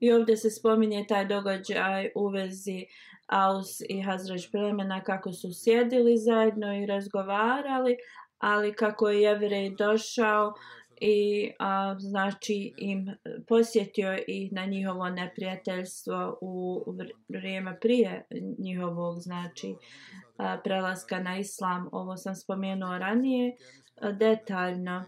[0.00, 2.86] I ovdje se spominje taj događaj u vezi
[3.26, 7.96] Aus i Hazreć plemena kako su sjedili zajedno i razgovarali,
[8.38, 10.54] ali kako je jevrej došao
[11.00, 13.10] i a, znači im
[13.48, 16.84] posjetio ih na njihovo neprijateljstvo u
[17.28, 18.26] vrijeme prije
[18.58, 19.74] njihovog znači
[20.36, 21.88] a, prelaska na islam.
[21.92, 23.56] Ovo sam spomenuo ranije
[24.00, 25.04] a, detaljno.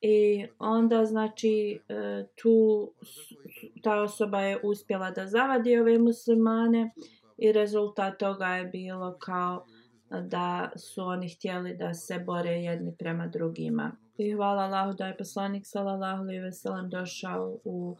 [0.00, 2.90] I onda znači a, tu
[3.82, 6.90] ta osoba je uspjela da zavadi ove muslimane
[7.38, 9.64] i rezultat toga je bilo kao
[10.10, 13.96] da su oni htjeli da se bore jedni prema drugima.
[14.18, 17.96] I hvala Allahu da je poslanik sallallahu alejhi ve sellem došao u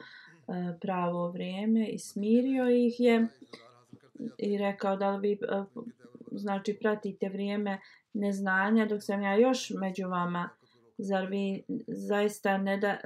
[0.48, 3.26] e, pravo vrijeme i smirio ih je
[4.38, 5.64] i rekao da li vi e,
[6.32, 7.80] znači pratite vrijeme
[8.12, 10.48] neznanja dok sam ja još među vama
[10.98, 12.96] zar vi zaista ne da,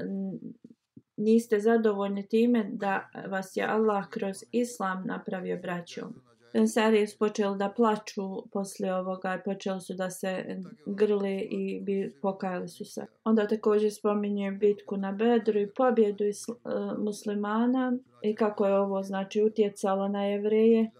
[1.16, 6.29] niste zadovoljni time da vas je Allah kroz islam napravio braćom?
[6.52, 10.44] Ensari su počeli da plaču posle ovoga i počeli su da se
[10.86, 13.06] grli i bi, pokajali su se.
[13.24, 18.78] Onda također spominje bitku na Bedru i pobjedu isl, uh, e, muslimana i kako je
[18.78, 20.90] ovo znači utjecalo na jevreje.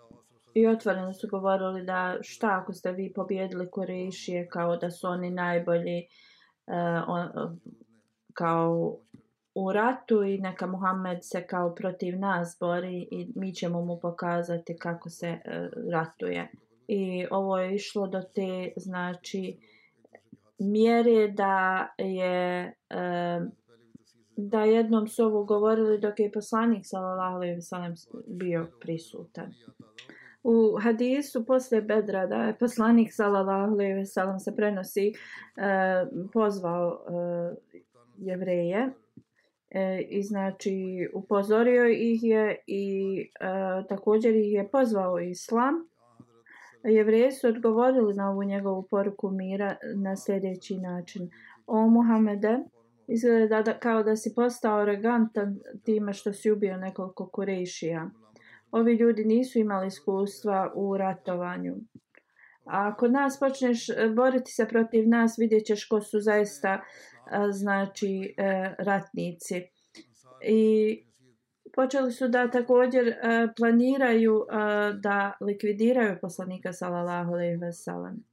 [0.54, 5.30] I otvoreno su govorili da šta ako ste vi pobjedili Korešije kao da su oni
[5.30, 6.30] najbolji uh,
[6.70, 7.60] uh, on,
[8.34, 8.96] kao
[9.54, 14.76] u ratu i neka Muhammed se kao protiv nas bori i mi ćemo mu pokazati
[14.76, 15.40] kako se e,
[15.92, 16.50] ratuje.
[16.88, 19.58] I ovo je išlo do te znači
[20.58, 23.40] mjere da je e,
[24.36, 27.94] da jednom su ovo govorili dok je poslanik sallallahu alejhi ve sellem
[28.26, 29.54] bio prisutan.
[30.42, 35.12] U hadisu posle Bedra da je poslanik sallallahu alejhi ve sellem se prenosi e,
[36.32, 37.54] pozvao e,
[38.18, 38.90] jevreje
[39.70, 45.90] e, i znači upozorio ih je i e, također ih je pozvao islam
[46.84, 51.30] Jevreji su odgovorili na ovu njegovu poruku mira na sljedeći način.
[51.66, 52.58] O Muhammede,
[53.08, 58.10] izgleda da, kao da si postao arogantan time što si ubio nekoliko kurejšija.
[58.70, 61.76] Ovi ljudi nisu imali iskustva u ratovanju.
[62.64, 66.80] A ako nas počneš boriti se protiv nas, vidjet ćeš ko su zaista
[67.50, 69.62] znači e, ratnici.
[70.44, 70.96] I
[71.74, 73.14] počeli su da također e,
[73.56, 74.54] planiraju e,
[74.92, 78.30] da likvidiraju poslanika sallallahu alejhi ve sellem.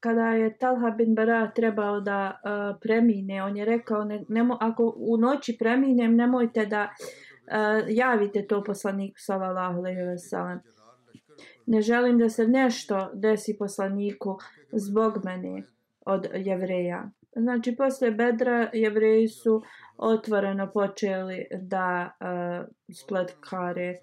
[0.00, 2.40] Kada je Talha bin Bara trebao da
[2.80, 6.90] premine, on je rekao ne, nemo, ako u noći preminem nemojte da
[7.88, 10.60] javite to poslaniku sallallahu alejhi ve sellem.
[11.66, 14.38] Ne želim da se nešto desi poslaniku
[14.72, 15.62] zbog mene
[16.06, 17.10] od jevreja.
[17.36, 19.62] Znači, posle Bedra jevreji su
[19.96, 23.94] otvoreno počeli da e, uh, spletkare.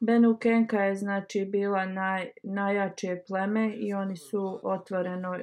[0.00, 5.38] Benu Kenka je znači bila naj, najjače pleme i oni su otvoreno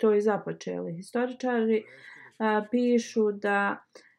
[0.00, 0.94] to i započeli.
[0.96, 4.11] Historičari uh, pišu da uh,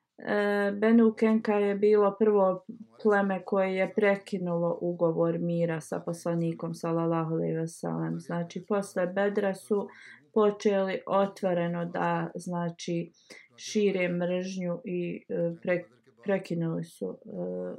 [0.80, 2.66] Benu Kenka je bilo prvo
[3.04, 8.20] pleme koje je prekinulo ugovor mira sa poslanikom sallallahu alejhi ve sellem.
[8.20, 9.88] Znači posle Bedra su
[10.34, 13.12] počeli otvoreno da znači
[13.58, 15.84] šire mržnju i e, pre,
[16.24, 17.76] prekinuli su e,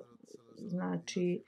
[0.56, 1.42] znači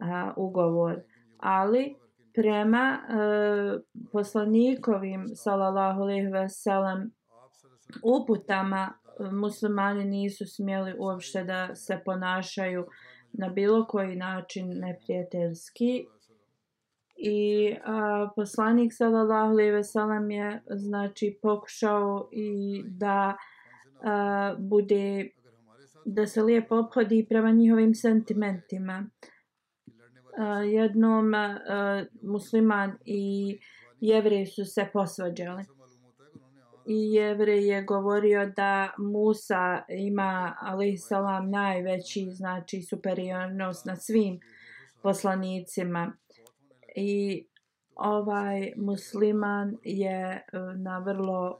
[0.00, 1.00] a, ugovor
[1.38, 1.96] ali
[2.34, 3.14] prema e,
[4.12, 7.10] poslanikovim sallallahu alejhi ve sellem
[8.02, 9.01] uputama
[9.32, 12.86] muslimani nisu smjeli uopšte da se ponašaju
[13.32, 16.06] na bilo koji način neprijateljski
[17.24, 23.36] I a, poslanik sallallahu alejhi ve sellem je znači pokušao i da
[24.02, 25.28] a, bude
[26.04, 29.06] da se lijepo obhodi prema njihovim sentimentima.
[30.38, 33.58] A, jednom a, musliman i
[34.00, 35.64] jevrej su se posvađali.
[36.86, 44.40] I jevrej je govorio da Musa ima alejhi salam najveći znači superiornost nad svim
[45.02, 46.12] poslanicima.
[46.96, 47.46] I
[47.94, 50.42] ovaj musliman je e,
[50.76, 51.58] na vrlo e,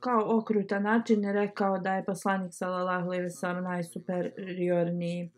[0.00, 5.30] kao okrutan način rekao da je poslanik sallallahu alejhi ve sellem najsuperiorniji.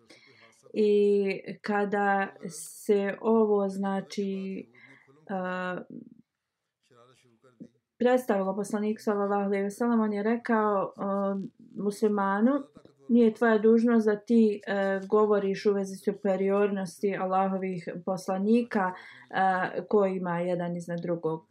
[0.75, 4.65] I kada se ovo znači
[5.31, 5.83] uh,
[8.01, 11.41] predstavilo poslanik sallallahu alejhi ve sellem on je rekao uh,
[11.85, 12.53] muslimanu
[13.09, 20.17] nije tvoja dužnost da ti uh, govoriš u vezi superiornosti Allahovih poslanika eh, uh, koji
[20.17, 21.47] ima jedan iznad drugog.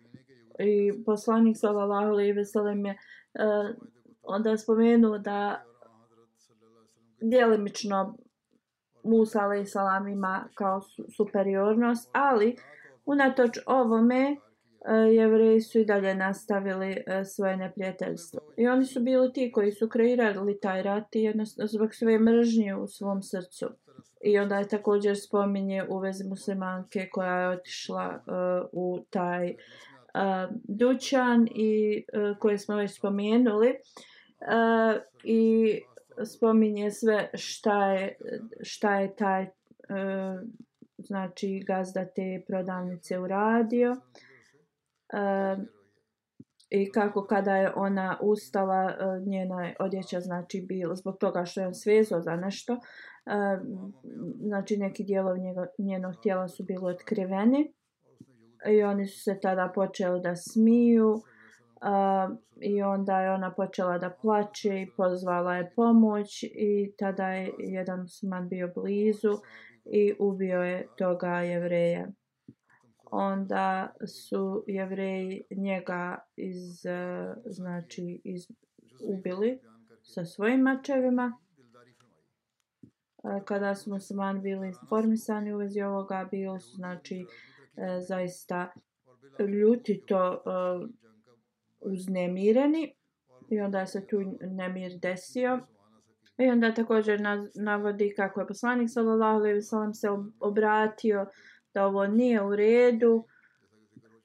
[0.60, 3.76] I poslanik sallallahu alejhi ve sellem je uh,
[4.24, 5.64] onda spomenuo da
[7.22, 8.16] djelimično
[9.04, 10.82] Musa alejhi salam ima kao
[11.18, 12.56] superiornost, ali
[13.06, 14.38] unatoč ovome
[14.86, 18.40] E, jevreji su i dalje nastavili e, svoje neprijateljstvo.
[18.58, 22.76] I oni su bili ti koji su kreirali taj rat i jednostavno zbog svoje mržnje
[22.76, 23.70] u svom srcu.
[24.24, 30.56] I onda je također spominje u vezi muslimanke koja je otišla uh, u taj uh,
[30.64, 33.68] dućan i uh, koje smo već spomenuli.
[33.68, 35.74] Uh, I
[36.26, 38.18] spominje sve šta je,
[38.62, 39.50] šta je taj uh,
[40.98, 43.92] znači gazda te prodavnice uradio.
[43.92, 43.98] Uh,
[45.14, 45.64] uh,
[46.70, 48.96] i kako kada je ona ustala e,
[49.26, 53.92] njena odjeća znači bilo zbog toga što je on svezo za nešto ehm,
[54.48, 55.40] znači neki dijelovi
[55.78, 57.74] njenog tijela su bili otkriveni
[58.70, 61.16] i oni su se tada počeli da smiju
[61.82, 67.52] ehm, i onda je ona počela da plače i pozvala je pomoć i tada je
[67.58, 69.32] jedan musliman bio blizu
[69.86, 72.08] i ubio je toga jevreja
[73.12, 78.48] onda su jevreji njega iz, eh, znači, iz,
[79.04, 79.60] ubili
[80.04, 81.38] sa svojim mačevima.
[83.24, 87.26] Eh, kada su muslimani bili informisani u vezi ovoga, bio su znači,
[87.78, 88.74] eh, zaista
[89.40, 90.44] ljuti to
[91.80, 92.96] uznemireni
[93.50, 95.60] i onda se tu nemir desio.
[96.38, 97.22] I onda također
[97.56, 100.08] navodi kako je poslanik sallallahu alejhi ve sellem se
[100.40, 101.26] obratio
[101.74, 103.26] da ovo nije u redu,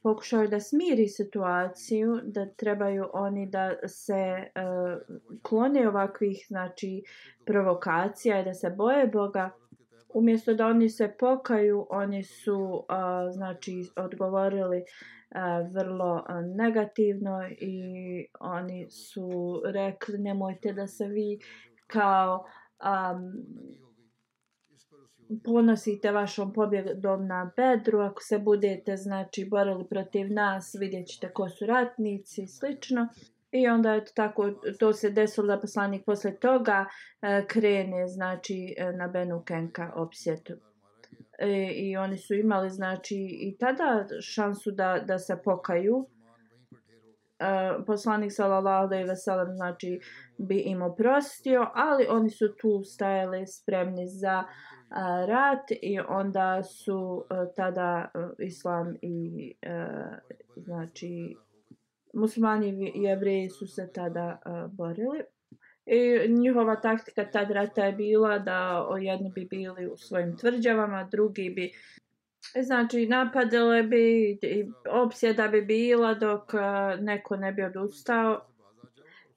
[0.04, 4.50] pokušao je da smiri situaciju, da trebaju oni da se e,
[5.42, 7.02] klone ovakvih znači,
[7.46, 9.50] provokacija i da se boje Boga.
[10.14, 14.84] Umjesto da oni se pokaju, oni su a, znači, odgovorili e,
[15.72, 16.24] vrlo
[16.56, 17.84] negativno i
[18.40, 21.38] oni su rekli nemojte da se vi
[21.86, 22.44] kao
[22.84, 23.32] um,
[25.44, 31.48] ponosite vašom pobjedom na Bedru, ako se budete znači borili protiv nas, vidjet ćete ko
[31.48, 33.08] su ratnici i slično.
[33.50, 34.50] I onda je tako,
[34.80, 36.86] to se desilo da poslanik posle toga
[37.22, 40.52] e, krene znači e, na Benu Kenka opsjetu.
[41.38, 46.06] E, I oni su imali znači i tada šansu da, da se pokaju.
[47.38, 50.00] E, poslanik sallallahu alejhi ve sellem znači
[50.38, 54.73] bi im oprostio, ali oni su tu stajali spremni za uh,
[55.26, 59.86] rat i onda su e, tada e, islam i e,
[60.56, 61.36] znači
[62.14, 64.38] muslimani i jevreji su se tada
[64.72, 65.20] borili.
[65.86, 71.50] I njihova taktika tad rata je bila da jedni bi bili u svojim tvrđavama, drugi
[71.50, 71.72] bi
[72.62, 76.52] znači napadale bi i opsjeda bi bila dok
[77.00, 78.53] neko ne bi odustao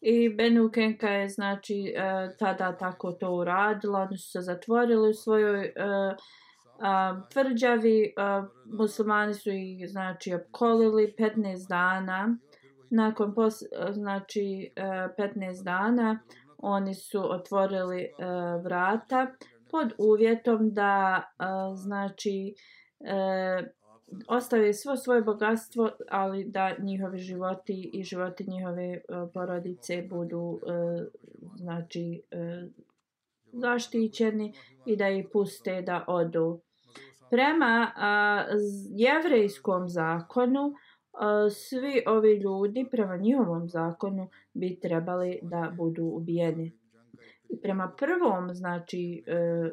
[0.02, 5.66] I Benukenka je znači e, tada tako to uradila, oni su se zatvorili u svojoj
[5.66, 5.74] e,
[7.34, 12.38] tvrđavi, uh, muslimani su ih znači opkolili 15 dana,
[12.90, 13.54] nakon pos,
[13.92, 14.82] znači e,
[15.18, 16.20] 15 dana
[16.58, 18.08] oni su otvorili
[18.64, 19.28] vrata
[19.72, 21.24] pod uvjetom da
[21.76, 22.56] znači
[24.28, 30.60] ostave svo svoje bogatstvo, ali da njihovi životi i životi njihove uh, porodice budu uh,
[31.56, 32.72] znači uh,
[33.52, 34.54] zaštićeni
[34.86, 36.60] i da ih puste da odu.
[37.30, 38.58] Prema uh,
[38.96, 40.74] jevrejskom zakonu uh,
[41.52, 46.72] svi ovi ljudi prema njihovom zakonu bi trebali da budu ubijeni.
[47.50, 49.72] I prema prvom znači uh,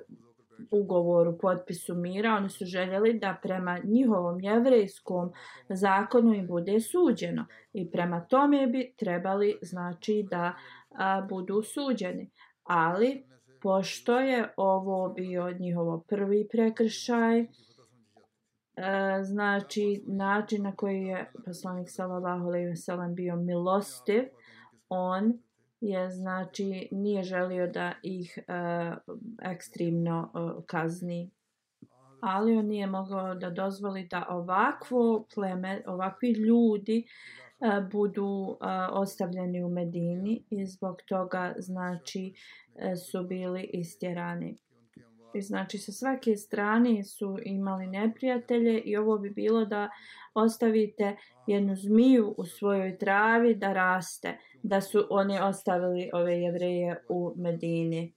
[0.70, 5.32] ugovoru, potpisu mira, oni su željeli da prema njihovom jevrejskom
[5.68, 7.46] zakonu im bude suđeno.
[7.72, 10.54] I prema tome bi trebali znači da
[10.90, 12.30] a, budu suđeni.
[12.64, 13.24] Ali,
[13.62, 17.46] pošto je ovo bio njihovo prvi prekršaj, e,
[19.22, 24.22] znači način na koji je poslanik sallallahu alejhi ve sellem bio milostiv
[24.88, 25.38] on
[25.84, 28.42] je znači nije želio da ih e,
[29.42, 31.30] ekstremno e, kazni
[32.26, 37.06] ali on nije mogao da dozvoli da ovakvo pleme, ovakvi ljudi
[37.60, 42.34] e, budu e, ostavljeni u Medini i zbog toga znači
[42.76, 44.63] e, su bili istjerani.
[45.34, 45.42] Evropi.
[45.42, 49.88] znači sa svake strane su imali neprijatelje i ovo bi bilo da
[50.34, 51.16] ostavite
[51.46, 58.14] jednu zmiju u svojoj travi da raste, da su oni ostavili ove jevreje u Medini.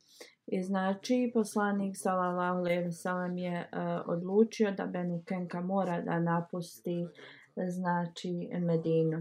[0.47, 6.19] I znači poslanik sallallahu alejhi ve sellem je uh, odlučio da Benu Kenka mora da
[6.19, 7.07] napusti
[7.69, 9.17] znači Medinu.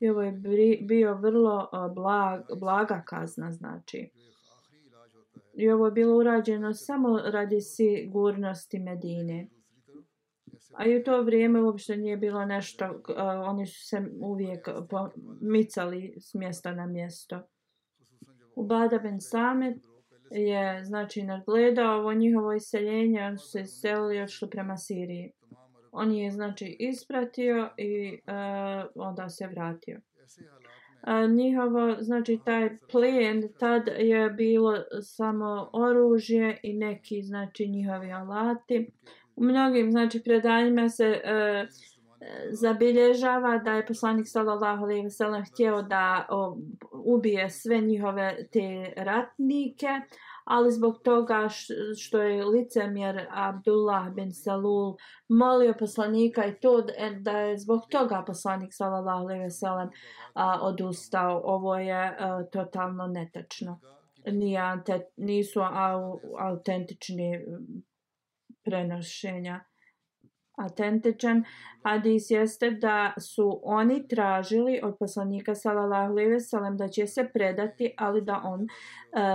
[0.00, 0.32] I ovo je
[0.82, 4.10] bio vrlo uh, blag, blaga kazna znači.
[5.54, 9.48] I ovo je bilo urađeno samo radi sigurnosti Medine.
[10.74, 13.00] A i u to vrijeme uopšte nije bilo nešto, uh,
[13.46, 14.68] oni su se uvijek
[15.40, 17.40] micali s mjesta na mjesto.
[18.56, 19.76] U Bada Ben Samet
[20.30, 25.32] je znači nadgledao ovo njihovo iseljenje, oni su se iselili i odšli prema Siriji.
[25.92, 30.00] On je znači ispratio i uh, onda se vratio.
[31.02, 38.90] A, njihovo, znači taj plen tad je bilo samo oružje i neki znači njihovi alati.
[39.36, 41.66] U mnogim znači predanjima se e,
[42.50, 46.56] zabilježava da je poslanik sallallahu alejhi ve sellem htio da o,
[46.92, 49.88] ubije sve njihove te ratnike,
[50.44, 51.48] ali zbog toga
[51.98, 54.96] što je licemjer Abdullah bin Salul
[55.28, 56.84] molio poslanika i to
[57.20, 59.90] da je zbog toga poslanik sallallahu alejhi ve sellem
[60.60, 61.40] odustao.
[61.44, 63.80] Ovo je a, totalno netačno.
[64.26, 64.62] Nije,
[65.16, 67.40] nisu au, autentični
[68.64, 69.64] prenošenja
[70.56, 71.44] autentičan
[71.82, 77.28] hadis jeste da su oni tražili od poslanika sallallahu alejhi ve sellem da će se
[77.34, 78.68] predati ali da on e,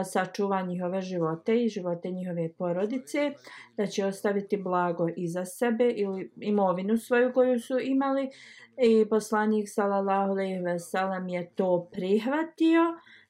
[0.04, 3.32] sačuva njihove živote i živote njihove porodice
[3.78, 8.30] da će ostaviti blago iza sebe ili imovinu svoju koju su imali
[8.78, 12.82] i poslanik sallallahu alejhi ve sellem je to prihvatio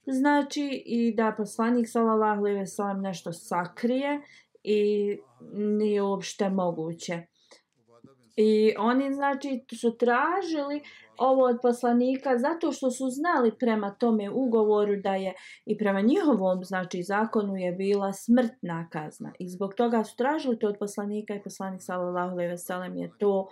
[0.05, 4.21] znači i da poslanik sallallahu alejhi ve sellem nešto sakrije
[4.63, 5.17] i
[5.53, 7.23] nije uopšte moguće.
[8.37, 10.81] I oni znači su tražili
[11.17, 15.33] ovo od poslanika zato što su znali prema tome ugovoru da je
[15.65, 19.33] i prema njihovom znači zakonu je bila smrtna kazna.
[19.39, 23.11] I zbog toga su tražili to od poslanika i poslanik sallallahu alejhi ve sellem je
[23.19, 23.47] to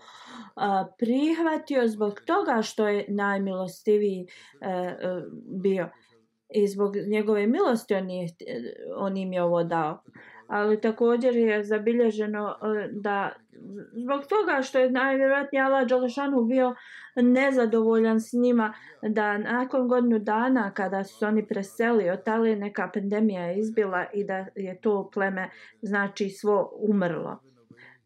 [0.55, 4.27] a, prihvatio zbog toga što je najmilostiviji
[4.61, 5.21] a, a,
[5.61, 5.89] bio.
[6.49, 8.27] I zbog njegove milosti on, je,
[8.97, 10.01] on im je ovo dao
[10.47, 13.31] ali također je zabilježeno e, da
[13.93, 16.75] zbog toga što je najvjerojatnije Allah Đalešanu bio
[17.15, 23.41] nezadovoljan s njima da nakon godinu dana kada su oni preseli od tali neka pandemija
[23.41, 25.49] je izbila i da je to pleme
[25.81, 27.39] znači svo umrlo.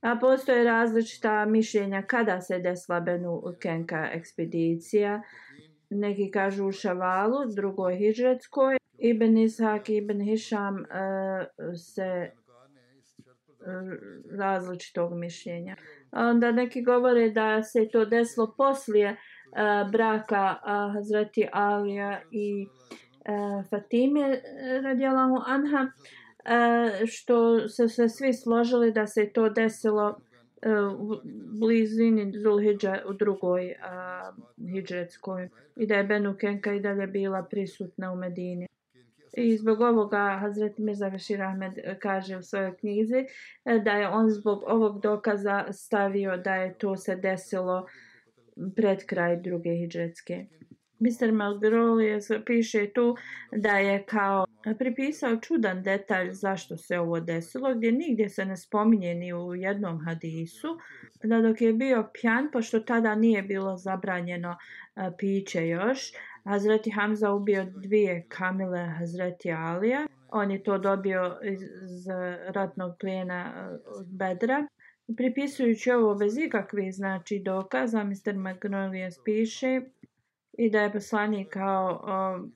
[0.01, 5.21] A postoje različita mišljenja kada se desila Benu Kenka ekspedicija.
[5.89, 10.85] Neki kažu u Šavalu, drugoj Hidžetskoj, Ibn Ishak i Ibn Hisham uh,
[11.75, 12.31] se
[13.59, 13.65] uh,
[14.37, 15.75] različitog mišljenja.
[16.11, 23.69] Onda neki govore da se to desilo poslije uh, braka uh, Hazreti Alija i uh,
[23.69, 24.41] Fatime
[24.83, 25.87] radijalahu anha.
[25.87, 30.19] Uh, što se se svi složili da se to desilo
[30.97, 31.15] u
[31.59, 34.31] blizini Zulhidža u drugoj a,
[34.73, 38.68] hidžetskoj i da je Benu Kenka i dalje bila prisutna u Medini.
[39.39, 43.25] I zbog ovoga Hazret Mirza Bešir Ahmed e, kaže u svojoj knjizi
[43.65, 47.87] e, da je on zbog ovog dokaza stavio da je to se desilo
[48.75, 50.45] pred kraj druge hijđetske.
[50.99, 51.31] Mr.
[51.31, 53.15] Malgrolius piše tu
[53.51, 54.45] da je kao
[54.79, 60.05] pripisao čudan detalj zašto se ovo desilo, gdje nigdje se ne spominje ni u jednom
[60.05, 60.67] hadisu,
[61.23, 64.57] da dok je bio pjan, pošto tada nije bilo zabranjeno
[64.95, 66.11] e, piće još,
[66.49, 70.07] Hazreti Hamza ubio dvije kamile Hazreti Alija.
[70.29, 72.07] On je to dobio iz
[72.47, 73.69] ratnog plijena
[73.99, 74.67] od Bedra.
[75.17, 78.35] Pripisujući ovo bez ikakvih znači dokaza, Mr.
[78.35, 79.81] Magnolius piše
[80.57, 82.53] i da je poslanik kao um,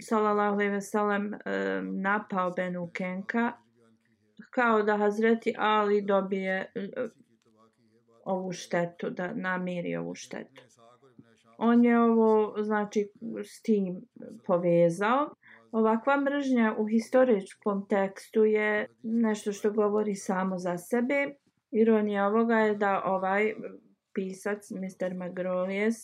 [0.00, 3.52] sallallahu alejhi ve sellem um, napao Benu Kenka
[4.50, 7.10] kao da Hazreti Ali dobije um,
[8.24, 10.67] ovu štetu da namiri ovu štetu
[11.58, 13.08] on je ovo znači
[13.44, 14.00] s tim
[14.46, 15.34] povezao
[15.72, 21.34] ovakva mržnja u historičkom tekstu je nešto što govori samo za sebe
[21.70, 23.54] ironija ovoga je da ovaj
[24.12, 25.14] pisac Mr.
[25.14, 25.96] Magrolies,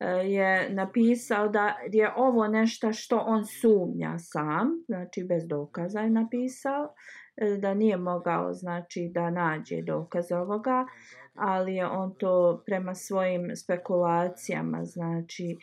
[0.00, 6.10] E, je napisao da je ovo nešto što on sumnja sam, znači bez dokaza je
[6.10, 6.94] napisao,
[7.36, 10.86] e, da nije mogao znači da nađe dokaze ovoga,
[11.34, 15.56] ali je on to prema svojim spekulacijama znači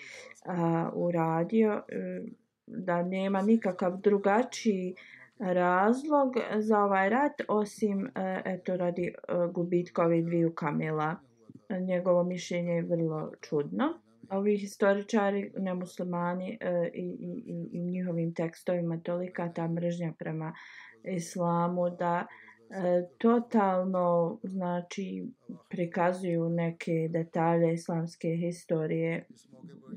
[0.94, 1.84] uradio e,
[2.68, 4.96] da nema nikakav drugačiji
[5.40, 8.12] razlog za ovaj rat osim
[8.46, 9.14] eto radi
[9.54, 11.16] gubitka ovih dviju kamila.
[11.88, 14.02] Njegovo mišljenje je vrlo čudno
[14.32, 20.54] ovi historičari, nemuslimani e, i, i, i njihovim tekstovima tolika ta mržnja prema
[21.04, 22.28] islamu da
[22.70, 25.28] e, totalno znači
[25.70, 29.26] prikazuju neke detalje islamske historije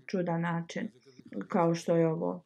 [0.06, 0.88] čudan način
[1.48, 2.44] kao što je ovo.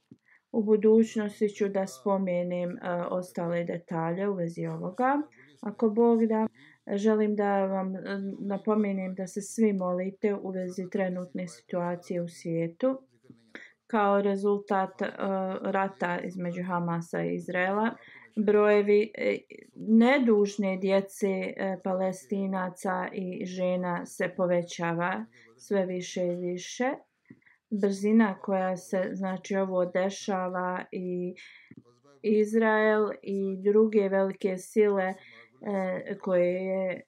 [0.52, 2.78] U budućnosti ću da spomenem e,
[3.10, 5.22] ostale detalje u vezi ovoga
[5.60, 6.46] ako Bog da
[6.96, 8.00] želim da vam e,
[8.40, 12.98] napomenem da se svi molite u vezi trenutne situacije u svijetu
[13.90, 15.08] kao rezultat uh,
[15.62, 17.90] rata između Hamasa i Izraela.
[18.36, 19.34] Brojevi uh,
[19.74, 25.24] nedužne djece palestinaca i žena se povećava
[25.56, 26.90] sve više i više.
[27.70, 31.34] Brzina koja se znači ovo dešava i
[32.22, 37.02] Izrael i druge velike sile uh, e, koje je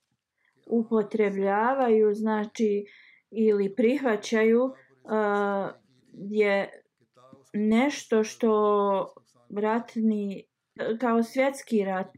[0.66, 2.84] upotrebljavaju znači
[3.30, 4.72] ili prihvaćaju e,
[6.12, 6.82] je
[7.54, 8.52] nešto što
[9.56, 10.44] ratni
[11.00, 12.08] kao svjetski rat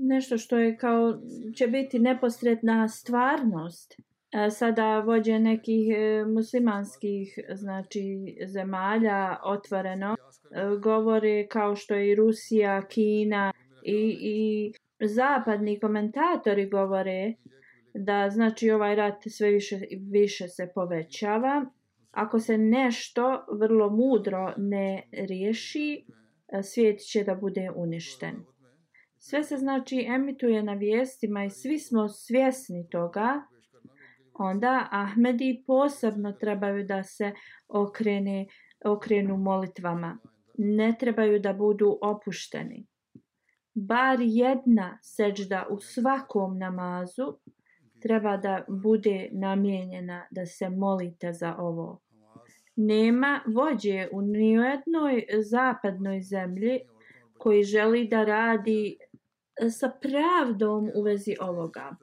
[0.00, 1.18] nešto što je kao
[1.56, 3.94] će biti neposredna stvarnost
[4.32, 10.16] e, sada vođe nekih e, muslimanskih znači zemalja otvoreno e,
[10.82, 13.52] govore kao što je i Rusija, Kina
[13.84, 14.72] i, i
[15.02, 17.34] zapadni komentatori govore
[17.94, 19.80] da znači ovaj rat sve više
[20.10, 21.66] više se povećava.
[22.10, 26.04] Ako se nešto vrlo mudro ne riješi,
[26.62, 28.34] svijet će da bude uništen.
[29.18, 33.42] Sve se znači emituje na vijestima i svi smo svjesni toga.
[34.34, 37.32] Onda Ahmedi posebno trebaju da se
[37.68, 38.46] okrene,
[38.84, 40.18] okrenu molitvama.
[40.58, 42.89] Ne trebaju da budu opušteni
[43.74, 47.36] bar jedna seđda u svakom namazu
[48.00, 52.00] treba da bude namijenjena da se molite za ovo.
[52.76, 56.80] Nema vođe u nijednoj zapadnoj zemlji
[57.38, 58.96] koji želi da radi
[59.78, 61.96] sa pravdom u vezi ovoga.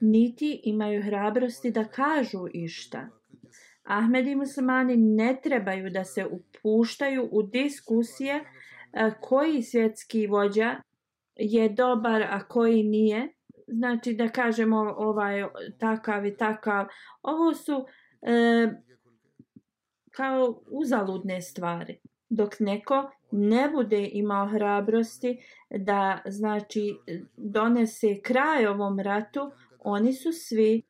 [0.00, 3.08] Niti imaju hrabrosti da kažu išta.
[3.82, 10.76] Ahmed i muslimani ne trebaju da se upuštaju u diskusije eh, koji svjetski vođa
[11.38, 13.34] je dobar, a koji nije.
[13.66, 15.44] Znači da kažemo ovaj
[15.78, 16.86] takav i takav.
[17.22, 17.86] Ovo su
[18.22, 18.68] e,
[20.10, 22.00] kao uzaludne stvari.
[22.28, 25.38] Dok neko ne bude imao hrabrosti
[25.70, 26.94] da znači
[27.36, 30.82] donese kraj ovom ratu, oni su svi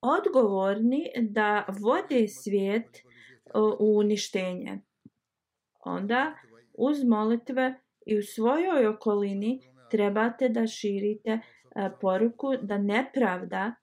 [0.00, 2.98] odgovorni da vode svijet
[3.80, 4.80] u uništenje.
[5.80, 6.34] Onda
[6.74, 11.40] uz molitve i u svojoj okolini trebate da širite e,
[12.00, 13.74] poruku da nepravda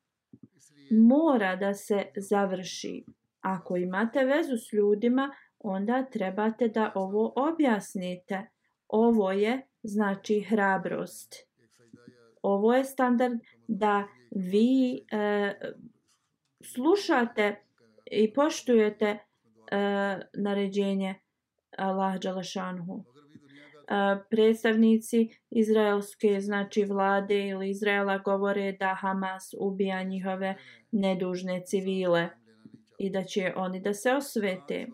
[0.91, 3.05] mora da se završi.
[3.41, 8.47] Ako imate vezu s ljudima, onda trebate da ovo objasnite.
[8.88, 11.36] Ovo je znači hrabrost.
[12.41, 15.53] Ovo je standard da vi e,
[16.63, 17.55] slušate
[18.11, 19.19] i poštujete e,
[20.34, 21.15] naređenje
[21.78, 23.12] Allah Đalašanhu.
[24.30, 30.56] Predstavnici izraelske znači vlade ili Izraela govore da Hamas ubija njihove
[30.92, 32.30] nedužne civile
[33.00, 34.88] i da će oni da se osvete.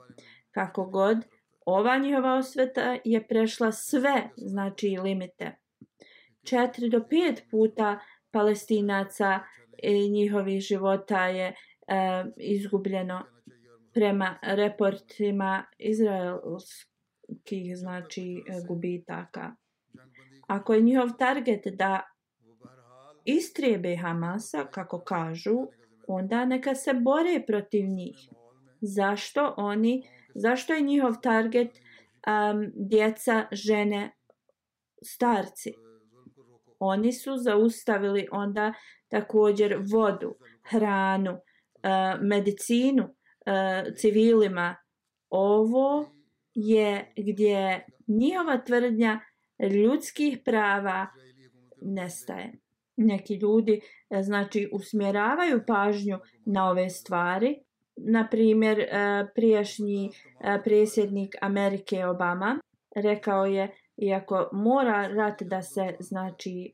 [0.52, 1.18] Kako god,
[1.66, 5.56] ova njihova osveta je prešla sve znači limite.
[6.44, 8.00] Četiri do pet puta
[8.32, 9.40] palestinaca
[9.84, 11.54] i njihovih života je e,
[12.38, 13.26] izgubljeno
[13.94, 16.90] prema reportima izraelskih
[17.76, 19.56] znači gubitaka.
[20.48, 22.02] Ako je njihov target da
[23.26, 25.68] istrijebe Hamasa, kako kažu,
[26.08, 28.30] onda neka se bore protiv njih.
[28.82, 30.04] Zašto oni,
[30.36, 34.12] zašto je njihov target um, djeca, žene,
[35.04, 35.74] starci?
[36.80, 38.74] Oni su zaustavili onda
[39.08, 44.76] također vodu, hranu, uh, medicinu uh, civilima.
[45.30, 46.19] Ovo
[46.62, 49.20] je gdje njihova tvrdnja
[49.60, 51.08] ljudskih prava
[51.82, 52.54] nestaje
[53.00, 57.60] neki ljudi e, znači usmjeravaju pažnju na ove stvari.
[57.98, 58.88] Na primjer, e,
[59.36, 62.60] prijašnji e, predsjednik Amerike Obama
[62.96, 66.72] rekao je iako mora rat da se znači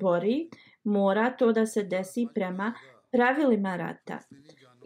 [0.00, 0.48] bori,
[0.84, 2.74] mora to da se desi prema
[3.12, 4.18] pravilima rata.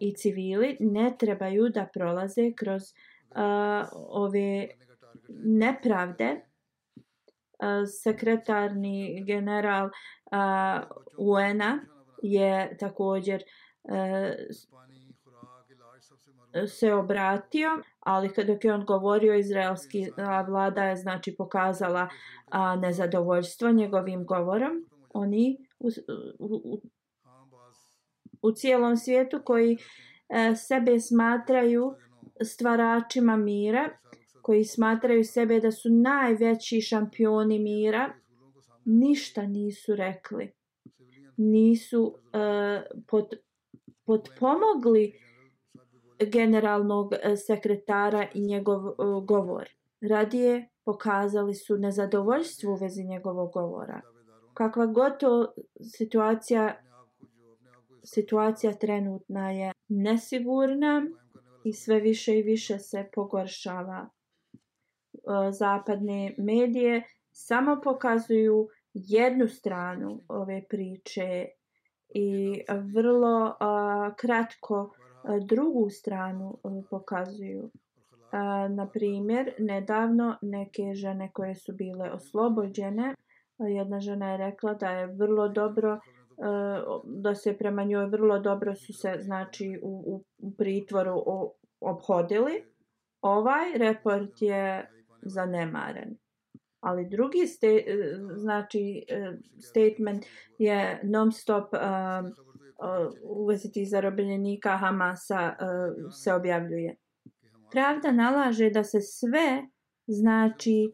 [0.01, 3.12] I civili ne trebaju da prolaze kroz uh,
[4.09, 4.69] ove
[5.45, 6.41] nepravde
[8.03, 9.91] sekretarni general uh,
[11.19, 11.79] UN-a
[12.23, 13.43] je također
[13.83, 13.93] uh,
[16.67, 17.69] se obratio,
[18.01, 20.07] ali kada je on govorio, izraelski
[20.49, 24.87] vlada je znači pokazala uh, nezadovoljstvo njegovim govorom.
[25.15, 25.89] Oni u,
[26.39, 26.81] u, u,
[28.43, 31.95] u cijelom svijetu koji uh, sebe smatraju
[32.41, 33.89] stvaračima mira,
[34.43, 38.13] koji smatraju sebe da su najveći šampioni mira,
[38.85, 40.53] ništa nisu rekli.
[41.37, 43.35] Nisu uh, pot,
[44.05, 45.13] potpomogli
[46.31, 49.69] generalnog e, sekretara i njegov uh, govor.
[50.01, 54.01] Radije pokazali su nezadovoljstvo u vezi njegovog govora.
[54.55, 55.13] Kakva god
[55.81, 56.83] situacija,
[58.05, 61.07] situacija trenutna je nesigurna
[61.65, 64.09] i sve više i više se pogoršava.
[65.15, 67.03] E, zapadne medije
[67.33, 71.47] samo pokazuju jednu stranu ove priče
[72.09, 72.63] i
[72.95, 73.55] vrlo e,
[74.17, 76.59] kratko e, drugu stranu
[76.91, 77.71] pokazuju.
[78.69, 83.15] Na primjer, nedavno neke žene koje su bile oslobođene,
[83.59, 86.01] jedna žena je rekla da je vrlo dobro
[86.43, 86.45] E,
[87.05, 91.23] da se prema njoj vrlo dobro su se znači u, u pritvoru
[91.81, 92.65] obhodili.
[93.21, 94.91] Ovaj report je
[95.23, 96.17] zanemaren.
[96.81, 97.85] Ali drugi ste, e,
[98.35, 100.25] znači e, statement
[100.59, 102.33] je non stop um,
[103.23, 106.97] u tih zarobljenika Hamasa uh, se objavljuje.
[107.71, 109.67] Pravda nalaže da se sve
[110.07, 110.93] znači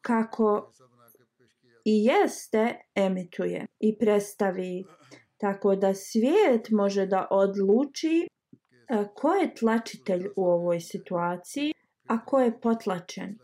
[0.00, 0.72] kako
[1.86, 4.84] i jeste emituje i predstavi
[5.36, 8.28] tako da svijet može da odluči e,
[9.14, 11.72] ko je tlačitelj u ovoj situaciji,
[12.08, 13.38] a ko je potlačen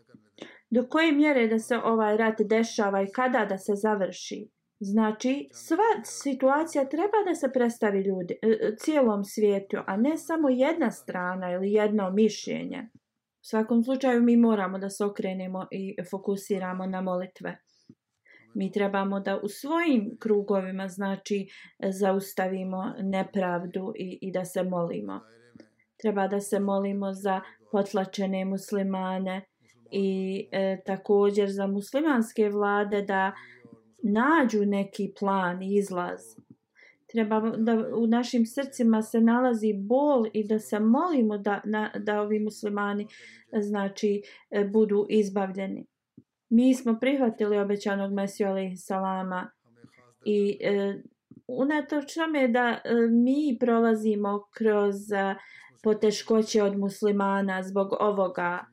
[0.73, 4.47] do koje mjere da se ovaj rat dešava i kada da se završi.
[4.79, 10.91] Znači, sva situacija treba da se predstavi ljudi, e, cijelom svijetu, a ne samo jedna
[10.91, 12.89] strana ili jedno mišljenje.
[13.43, 17.57] U svakom slučaju mi moramo da se okrenemo i fokusiramo na molitve.
[18.53, 21.47] Mi trebamo da u svojim krugovima znači
[21.79, 25.21] e, zaustavimo nepravdu i, i da se molimo.
[25.97, 27.41] Treba da se molimo za
[27.71, 29.41] potlačene muslimane,
[29.93, 33.31] i e, također za muslimanske vlade da
[34.03, 36.21] nađu neki plan izlaz.
[37.11, 42.21] Treba da u našim srcima se nalazi bol i da se molimo da, na, da
[42.21, 43.07] ovi muslimani
[43.61, 45.85] znači e, budu izbavljeni.
[46.49, 49.51] Mi smo prihvatili obećanog Mesiju alaihi salama
[50.25, 51.01] i e,
[51.47, 55.35] unatoč tome da e, mi prolazimo kroz e,
[55.83, 58.65] poteškoće od muslimana zbog ovoga,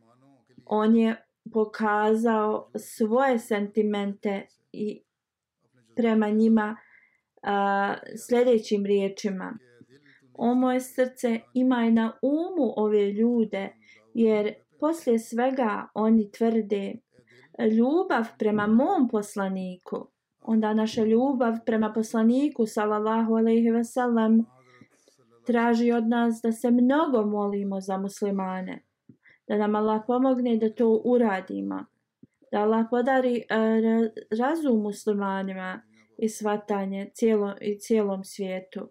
[0.67, 1.17] on je
[1.53, 5.03] pokazao svoje sentimente i
[5.97, 6.77] prema njima
[7.43, 7.95] a,
[8.29, 9.59] sljedećim riječima.
[10.35, 13.69] O moje srce imaj na umu ove ljude,
[14.15, 16.95] jer poslije svega oni tvrde
[17.67, 20.07] ljubav prema mom poslaniku,
[20.41, 24.47] onda naša ljubav prema poslaniku, salallahu alaihi ve sellem,
[25.47, 28.85] traži od nas da se mnogo molimo za muslimane,
[29.49, 31.85] da nam Allah pomogne da to uradimo,
[32.53, 33.43] da Allah podari e,
[34.41, 35.83] razum muslimanima
[36.19, 38.91] i svatanje cijelo, i cijelom svijetu.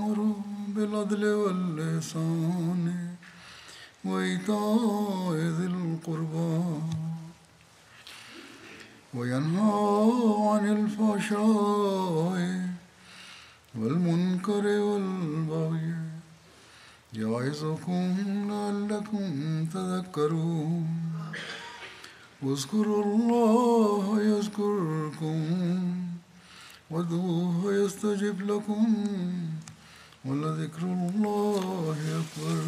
[0.81, 3.15] بالعدل واللسان.
[4.05, 6.63] وإيتاء ذي القربى.
[9.13, 10.13] وينهى
[10.49, 12.69] عن الفحشاء
[13.75, 15.95] والمنكر والبغي.
[17.13, 18.15] يعظكم
[18.49, 20.87] لعلكم تذكرون.
[22.41, 25.41] واذكروا الله يذكركم.
[26.91, 29.05] وادعوه يستجب لكم.
[30.24, 32.62] ولذكر الله أكبر